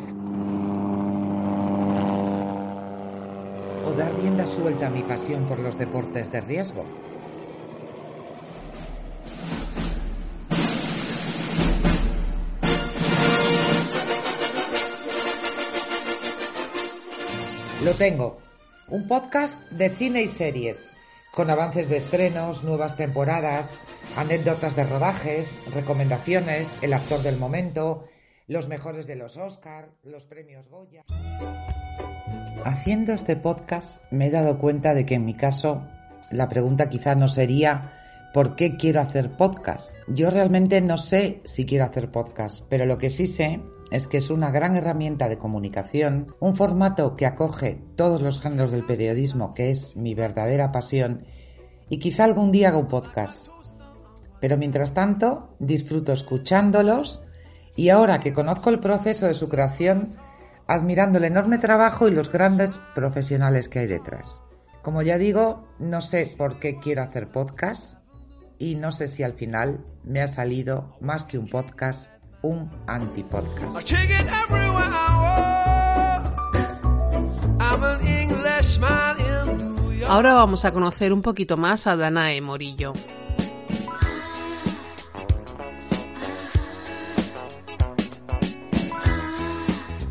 O 3.85 3.93
dar 3.95 4.15
rienda 4.15 4.47
suelta 4.47 4.87
a 4.87 4.91
mi 4.91 5.03
pasión 5.03 5.49
por 5.49 5.59
los 5.59 5.77
deportes 5.77 6.31
de 6.31 6.41
riesgo. 6.41 6.85
Lo 17.85 17.95
tengo. 17.95 18.46
Un 18.89 19.09
podcast 19.09 19.69
de 19.73 19.91
cine 19.91 20.23
y 20.23 20.29
series, 20.29 20.93
con 21.35 21.51
avances 21.51 21.89
de 21.89 21.97
estrenos, 21.97 22.63
nuevas 22.63 22.97
temporadas, 22.97 23.81
anécdotas 24.17 24.77
de 24.77 24.85
rodajes, 24.85 25.59
recomendaciones, 25.75 26.79
el 26.83 26.93
actor 26.93 27.21
del 27.23 27.37
momento, 27.37 28.05
los 28.47 28.69
mejores 28.69 29.09
de 29.09 29.17
los 29.17 29.37
Oscar, 29.39 29.91
los 30.05 30.27
premios 30.27 30.69
Goya. 30.69 31.05
Haciendo 32.65 33.13
este 33.13 33.35
podcast 33.35 34.05
me 34.13 34.29
he 34.29 34.31
dado 34.31 34.57
cuenta 34.59 34.95
de 34.95 35.05
que 35.05 35.15
en 35.15 35.25
mi 35.25 35.35
caso 35.35 35.83
la 36.31 36.49
pregunta 36.49 36.89
quizá 36.89 37.17
no 37.17 37.27
sería 37.27 37.93
¿por 38.33 38.55
qué 38.55 38.77
quiero 38.77 39.01
hacer 39.01 39.33
podcast? 39.37 39.97
Yo 40.07 40.31
realmente 40.31 40.81
no 40.81 40.97
sé 40.97 41.41
si 41.45 41.67
quiero 41.67 41.87
hacer 41.87 42.13
podcast, 42.13 42.65
pero 42.69 42.87
lo 42.87 42.99
que 42.99 43.11
sí 43.11 43.27
sé 43.27 43.61
es 43.91 44.07
que 44.07 44.19
es 44.19 44.31
una 44.31 44.51
gran 44.51 44.75
herramienta 44.75 45.29
de 45.29 45.39
comunicación, 45.39 46.35
un 46.41 46.57
formato 46.57 47.17
que 47.17 47.27
acoge 47.27 47.81
todos 47.97 48.23
los 48.23 48.41
géneros 48.41 48.73
del 48.73 48.85
periodismo, 48.85 49.53
que 49.53 49.71
es 49.71 49.97
mi 49.97 50.15
verdadera 50.15 50.73
pasión, 50.73 51.25
y 51.89 51.99
quizá 51.99 52.25
algún 52.25 52.51
día 52.51 52.69
haga 52.69 52.79
un 52.79 52.89
podcast. 52.89 53.49
Pero 54.41 54.57
mientras 54.57 54.93
tanto, 54.93 55.55
disfruto 55.59 56.13
escuchándolos 56.13 57.23
y 57.77 57.91
ahora 57.91 58.21
que 58.21 58.33
conozco 58.33 58.71
el 58.71 58.81
proceso 58.81 59.27
de 59.27 59.35
su 59.35 59.49
creación, 59.49 60.09
admirando 60.67 61.19
el 61.19 61.25
enorme 61.25 61.59
trabajo 61.59 62.09
y 62.09 62.11
los 62.11 62.31
grandes 62.31 62.81
profesionales 62.95 63.69
que 63.69 63.81
hay 63.81 63.87
detrás. 63.87 64.41
Como 64.83 65.03
ya 65.03 65.19
digo, 65.19 65.69
no 65.79 66.01
sé 66.01 66.33
por 66.37 66.59
qué 66.59 66.79
quiero 66.79 67.03
hacer 67.03 67.31
podcast 67.31 68.01
y 68.59 68.77
no 68.77 68.93
sé 68.93 69.09
si 69.09 69.23
al 69.23 69.35
final 69.35 69.85
me 70.05 70.23
ha 70.23 70.29
salido 70.29 70.97
más 71.01 71.25
que 71.25 71.39
un 71.39 71.49
podcast, 71.49 72.11
un 72.47 72.71
antipodcast. 72.87 73.93
Ahora 80.09 80.35
vamos 80.35 80.65
a 80.65 80.73
conocer 80.73 81.13
un 81.13 81.23
poquito 81.23 81.57
más 81.57 81.87
a 81.87 81.97
Danae 81.97 82.41
Morillo. 82.41 82.93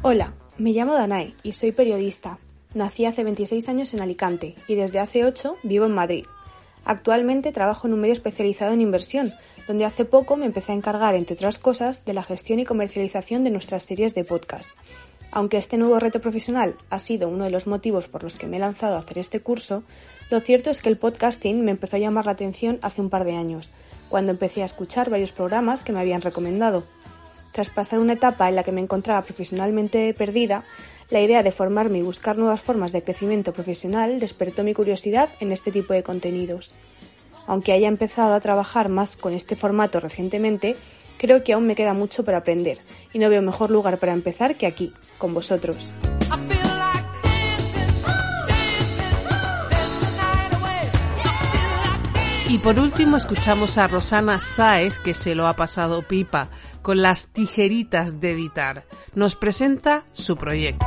Hola, 0.01 0.33
me 0.57 0.71
llamo 0.71 0.93
Danae 0.93 1.33
y 1.43 1.53
soy 1.53 1.71
periodista. 1.71 2.37
Nací 2.73 3.05
hace 3.05 3.23
26 3.23 3.69
años 3.69 3.93
en 3.93 4.01
Alicante 4.01 4.55
y 4.67 4.75
desde 4.75 4.99
hace 4.99 5.23
8 5.25 5.55
vivo 5.63 5.85
en 5.85 5.93
Madrid. 5.93 6.25
Actualmente 6.83 7.51
trabajo 7.51 7.87
en 7.87 7.93
un 7.93 8.01
medio 8.01 8.13
especializado 8.13 8.73
en 8.73 8.81
inversión, 8.81 9.33
donde 9.67 9.85
hace 9.85 10.05
poco 10.05 10.35
me 10.35 10.45
empecé 10.45 10.71
a 10.71 10.75
encargar, 10.75 11.15
entre 11.15 11.35
otras 11.35 11.59
cosas, 11.59 12.05
de 12.05 12.13
la 12.13 12.23
gestión 12.23 12.59
y 12.59 12.65
comercialización 12.65 13.43
de 13.43 13.51
nuestras 13.51 13.83
series 13.83 14.13
de 14.13 14.23
podcast. 14.23 14.71
Aunque 15.31 15.57
este 15.57 15.77
nuevo 15.77 15.99
reto 15.99 16.21
profesional 16.21 16.75
ha 16.89 16.99
sido 16.99 17.27
uno 17.27 17.43
de 17.43 17.49
los 17.49 17.67
motivos 17.67 18.07
por 18.07 18.23
los 18.23 18.35
que 18.35 18.47
me 18.47 18.57
he 18.57 18.59
lanzado 18.59 18.95
a 18.95 18.99
hacer 18.99 19.17
este 19.17 19.41
curso, 19.41 19.83
lo 20.29 20.39
cierto 20.39 20.69
es 20.69 20.81
que 20.81 20.89
el 20.89 20.97
podcasting 20.97 21.63
me 21.63 21.71
empezó 21.71 21.97
a 21.97 21.99
llamar 21.99 22.25
la 22.25 22.31
atención 22.31 22.79
hace 22.81 23.01
un 23.01 23.09
par 23.09 23.25
de 23.25 23.35
años, 23.35 23.69
cuando 24.09 24.31
empecé 24.31 24.61
a 24.61 24.65
escuchar 24.65 25.09
varios 25.09 25.31
programas 25.31 25.83
que 25.83 25.91
me 25.91 25.99
habían 25.99 26.21
recomendado. 26.21 26.83
Tras 27.51 27.69
pasar 27.69 27.99
una 27.99 28.13
etapa 28.13 28.49
en 28.49 28.55
la 28.55 28.63
que 28.63 28.71
me 28.71 28.81
encontraba 28.81 29.21
profesionalmente 29.21 30.13
perdida, 30.13 30.63
la 31.09 31.21
idea 31.21 31.43
de 31.43 31.51
formarme 31.51 31.99
y 31.99 32.01
buscar 32.01 32.37
nuevas 32.37 32.61
formas 32.61 32.91
de 32.91 33.03
crecimiento 33.03 33.53
profesional 33.53 34.19
despertó 34.19 34.63
mi 34.63 34.73
curiosidad 34.73 35.29
en 35.39 35.51
este 35.51 35.71
tipo 35.71 35.93
de 35.93 36.01
contenidos. 36.01 36.75
Aunque 37.47 37.71
haya 37.71 37.87
empezado 37.87 38.33
a 38.33 38.39
trabajar 38.39 38.89
más 38.89 39.15
con 39.15 39.33
este 39.33 39.55
formato 39.55 39.99
recientemente, 39.99 40.75
creo 41.17 41.43
que 41.43 41.53
aún 41.53 41.67
me 41.67 41.75
queda 41.75 41.93
mucho 41.93 42.23
por 42.23 42.35
aprender 42.35 42.79
y 43.13 43.19
no 43.19 43.29
veo 43.29 43.41
mejor 43.41 43.71
lugar 43.71 43.97
para 43.97 44.13
empezar 44.13 44.55
que 44.55 44.67
aquí, 44.67 44.93
con 45.17 45.33
vosotros. 45.33 45.89
Y 52.47 52.59
por 52.59 52.79
último 52.79 53.17
escuchamos 53.17 53.77
a 53.77 53.87
Rosana 53.87 54.39
Sáez, 54.39 54.99
que 54.99 55.13
se 55.13 55.35
lo 55.35 55.47
ha 55.47 55.55
pasado 55.55 56.03
pipa, 56.03 56.49
con 56.81 57.01
las 57.01 57.27
tijeritas 57.27 58.21
de 58.21 58.31
editar. 58.31 58.85
Nos 59.13 59.35
presenta 59.35 60.05
su 60.13 60.37
proyecto. 60.37 60.85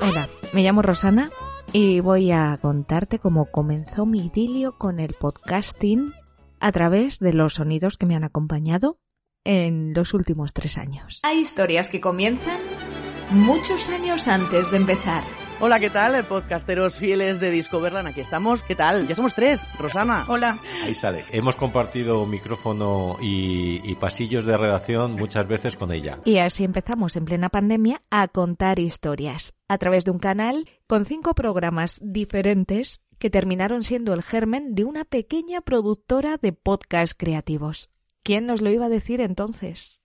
Hola, 0.00 0.28
me 0.52 0.62
llamo 0.62 0.82
Rosana 0.82 1.30
y 1.72 2.00
voy 2.00 2.32
a 2.32 2.58
contarte 2.60 3.18
cómo 3.18 3.46
comenzó 3.46 4.06
mi 4.06 4.26
idilio 4.26 4.76
con 4.76 4.98
el 4.98 5.14
podcasting 5.14 6.12
a 6.58 6.72
través 6.72 7.18
de 7.18 7.32
los 7.32 7.54
sonidos 7.54 7.96
que 7.96 8.06
me 8.06 8.16
han 8.16 8.24
acompañado 8.24 8.98
en 9.44 9.94
los 9.94 10.12
últimos 10.12 10.52
tres 10.52 10.78
años. 10.78 11.20
Hay 11.22 11.38
historias 11.38 11.88
que 11.88 12.00
comienzan 12.00 12.60
muchos 13.30 13.88
años 13.88 14.26
antes 14.28 14.70
de 14.70 14.76
empezar. 14.78 15.24
Hola, 15.62 15.78
¿qué 15.78 15.90
tal? 15.90 16.24
Podcasteros 16.24 16.96
fieles 16.96 17.38
de 17.38 17.50
Discoverland, 17.50 18.08
aquí 18.08 18.22
estamos. 18.22 18.62
¿Qué 18.62 18.74
tal? 18.74 19.06
Ya 19.06 19.14
somos 19.14 19.34
tres. 19.34 19.60
Rosana. 19.78 20.24
Hola. 20.26 20.58
Ahí 20.82 20.94
sale. 20.94 21.22
Hemos 21.32 21.54
compartido 21.54 22.24
micrófono 22.24 23.18
y, 23.20 23.78
y, 23.84 23.94
pasillos 23.96 24.46
de 24.46 24.56
redacción 24.56 25.16
muchas 25.16 25.46
veces 25.46 25.76
con 25.76 25.92
ella. 25.92 26.18
Y 26.24 26.38
así 26.38 26.64
empezamos 26.64 27.14
en 27.16 27.26
plena 27.26 27.50
pandemia 27.50 28.00
a 28.08 28.28
contar 28.28 28.78
historias 28.78 29.54
a 29.68 29.76
través 29.76 30.06
de 30.06 30.12
un 30.12 30.18
canal 30.18 30.66
con 30.86 31.04
cinco 31.04 31.34
programas 31.34 32.00
diferentes 32.02 33.02
que 33.18 33.28
terminaron 33.28 33.84
siendo 33.84 34.14
el 34.14 34.22
germen 34.22 34.74
de 34.74 34.84
una 34.84 35.04
pequeña 35.04 35.60
productora 35.60 36.38
de 36.40 36.54
podcast 36.54 37.12
creativos. 37.18 37.90
¿Quién 38.22 38.46
nos 38.46 38.62
lo 38.62 38.70
iba 38.70 38.86
a 38.86 38.90
decir 38.90 39.20
entonces? 39.20 40.00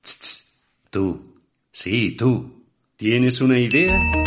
Tú. 0.89 1.39
Sí, 1.71 2.11
tú. 2.11 2.65
¿Tienes 2.97 3.39
una 3.39 3.57
idea? 3.57 4.24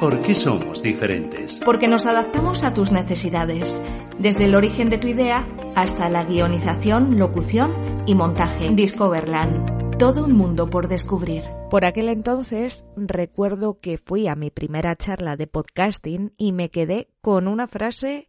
¿Por 0.00 0.22
qué 0.22 0.36
somos 0.36 0.80
diferentes? 0.80 1.60
Porque 1.64 1.88
nos 1.88 2.06
adaptamos 2.06 2.62
a 2.62 2.72
tus 2.72 2.92
necesidades, 2.92 3.82
desde 4.20 4.44
el 4.44 4.54
origen 4.54 4.90
de 4.90 4.98
tu 4.98 5.08
idea 5.08 5.48
hasta 5.74 6.08
la 6.08 6.22
guionización, 6.22 7.18
locución 7.18 7.74
y 8.06 8.14
montaje. 8.14 8.70
Discoverland, 8.70 9.98
todo 9.98 10.24
un 10.24 10.36
mundo 10.36 10.70
por 10.70 10.86
descubrir. 10.86 11.42
Por 11.68 11.84
aquel 11.84 12.10
entonces 12.10 12.84
recuerdo 12.96 13.78
que 13.78 13.98
fui 13.98 14.28
a 14.28 14.36
mi 14.36 14.52
primera 14.52 14.94
charla 14.94 15.36
de 15.36 15.48
podcasting 15.48 16.32
y 16.36 16.52
me 16.52 16.70
quedé 16.70 17.08
con 17.20 17.48
una 17.48 17.66
frase 17.66 18.28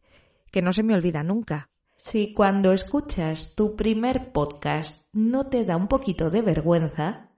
que 0.51 0.63
no 0.63 0.73
se 0.73 0.81
me 0.81 0.95
olvida 0.95 1.21
nunca. 1.21 1.69
Si 1.97 2.33
cuando 2.33 2.71
escuchas 2.71 3.53
tu 3.53 3.75
primer 3.75 4.31
podcast 4.31 5.05
no 5.13 5.45
te 5.45 5.65
da 5.65 5.77
un 5.77 5.87
poquito 5.87 6.31
de 6.31 6.41
vergüenza, 6.41 7.28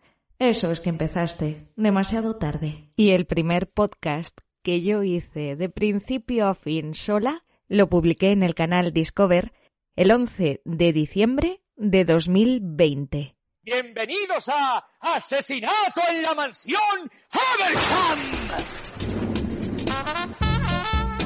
eso 0.42 0.72
es 0.72 0.82
que 0.82 0.90
empezaste 0.90 1.68
demasiado 1.76 2.36
tarde. 2.36 2.90
Y 2.96 3.12
el 3.12 3.28
primer 3.28 3.70
podcast 3.70 4.40
que 4.64 4.82
yo 4.82 5.04
hice 5.04 5.56
de 5.56 5.70
principio 5.70 6.48
a 6.48 6.56
fin 6.56 6.96
sola 6.96 7.46
lo 7.68 7.90
publiqué 7.90 8.32
en 8.32 8.42
el 8.42 8.56
canal 8.56 8.92
Discover 8.92 9.54
el 9.96 10.12
11 10.12 10.64
de 10.66 10.94
diciembre 10.94 11.62
de 11.76 12.06
2020. 12.06 13.36
Bienvenidos 13.62 14.50
a 14.50 14.84
Asesinato 15.00 16.02
en 16.10 16.24
la 16.24 16.34
Mansión 16.34 17.12
Haversham. 17.30 18.20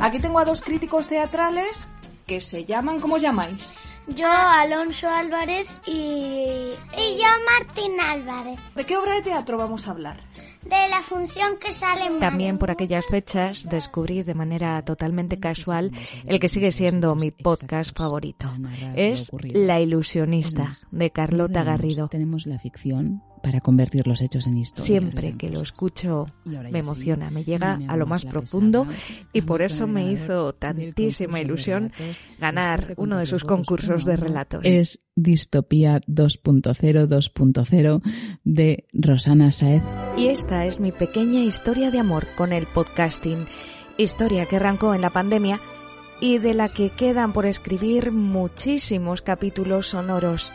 Aquí 0.02 0.20
tengo 0.20 0.40
a 0.40 0.46
dos 0.46 0.62
críticos 0.62 1.08
teatrales 1.08 1.88
que 2.28 2.42
se 2.42 2.66
llaman, 2.66 3.00
¿cómo 3.00 3.16
os 3.16 3.22
llamáis? 3.22 3.76
Yo, 4.08 4.28
Alonso 4.28 5.10
Álvarez 5.10 5.68
y... 5.88 5.92
Y 5.92 7.18
yo, 7.18 7.26
Martín 7.60 8.00
Álvarez. 8.00 8.60
¿De 8.76 8.84
qué 8.86 8.98
obra 8.98 9.16
de 9.16 9.24
teatro 9.24 9.58
vamos 9.58 9.88
a 9.88 9.92
hablar? 9.92 10.18
De 10.64 10.90
la 10.90 11.02
función 11.02 11.58
que 11.60 11.72
sale 11.74 12.20
También 12.20 12.58
por 12.58 12.72
aquellas 12.72 13.06
fechas 13.06 13.68
descubrí 13.70 14.24
de 14.24 14.34
manera 14.34 14.84
totalmente 14.84 15.40
casual 15.40 15.92
el 16.26 16.40
que 16.40 16.50
sigue 16.50 16.72
siendo 16.72 17.16
mi 17.16 17.32
podcast 17.32 17.96
favorito. 17.96 18.52
Es 18.96 19.32
La 19.42 19.80
ilusionista 19.80 20.74
de 20.92 21.12
Carlota 21.12 21.64
Garrido. 21.64 22.08
Tenemos 22.08 22.48
la 22.48 22.58
ficción 22.58 23.24
para 23.46 23.62
convertir 23.62 24.08
los 24.08 24.22
hechos 24.22 24.48
en 24.48 24.58
historia. 24.58 24.88
Siempre 24.88 25.38
que 25.38 25.52
lo 25.52 25.62
escucho 25.62 26.26
me 26.46 26.80
emociona, 26.80 27.30
me 27.30 27.44
llega 27.44 27.80
a 27.88 27.96
lo 27.96 28.08
más 28.08 28.26
profundo 28.26 28.88
y 29.34 29.42
por 29.42 29.62
eso 29.62 29.86
me 29.86 30.12
hizo 30.12 30.54
tantísima 30.54 31.40
ilusión 31.40 31.92
ganar 32.40 32.96
uno 32.98 33.20
de 33.20 33.28
sus 33.28 33.44
concursos 33.44 34.04
de 34.04 34.18
relatos. 34.18 34.62
Es 34.64 35.00
Distopía 35.16 36.02
2.0 36.08 37.08
2.0 37.08 38.02
de 38.44 38.88
Rosana 38.92 39.52
Saez. 39.52 39.84
Y 40.18 40.30
esta 40.30 40.66
es 40.66 40.80
mi 40.80 40.92
pequeña 40.92 41.42
historia 41.42 41.92
de 41.92 42.00
amor 42.00 42.26
con 42.36 42.52
el 42.52 42.66
podcasting, 42.66 43.46
historia 44.00 44.48
que 44.48 44.56
arrancó 44.56 44.96
en 44.96 45.02
la 45.02 45.12
pandemia 45.12 45.60
y 46.20 46.40
de 46.40 46.56
la 46.56 46.70
que 46.70 46.90
quedan 46.90 47.32
por 47.32 47.46
escribir 47.46 48.12
muchísimos 48.12 49.22
capítulos 49.22 49.90
sonoros. 49.90 50.52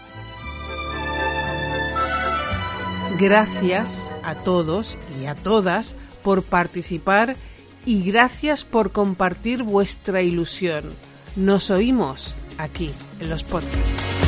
Gracias 3.21 4.11
a 4.23 4.35
todos 4.35 4.97
y 5.21 5.27
a 5.27 5.35
todas 5.35 5.95
por 6.25 6.43
participar 6.43 7.37
y 7.85 8.03
gracias 8.03 8.65
por 8.65 8.93
compartir 8.93 9.63
vuestra 9.63 10.23
ilusión. 10.23 10.95
Nos 11.37 11.71
oímos 11.71 12.35
aquí 12.57 12.91
en 13.21 13.29
los 13.29 13.45
podcasts. 13.45 14.20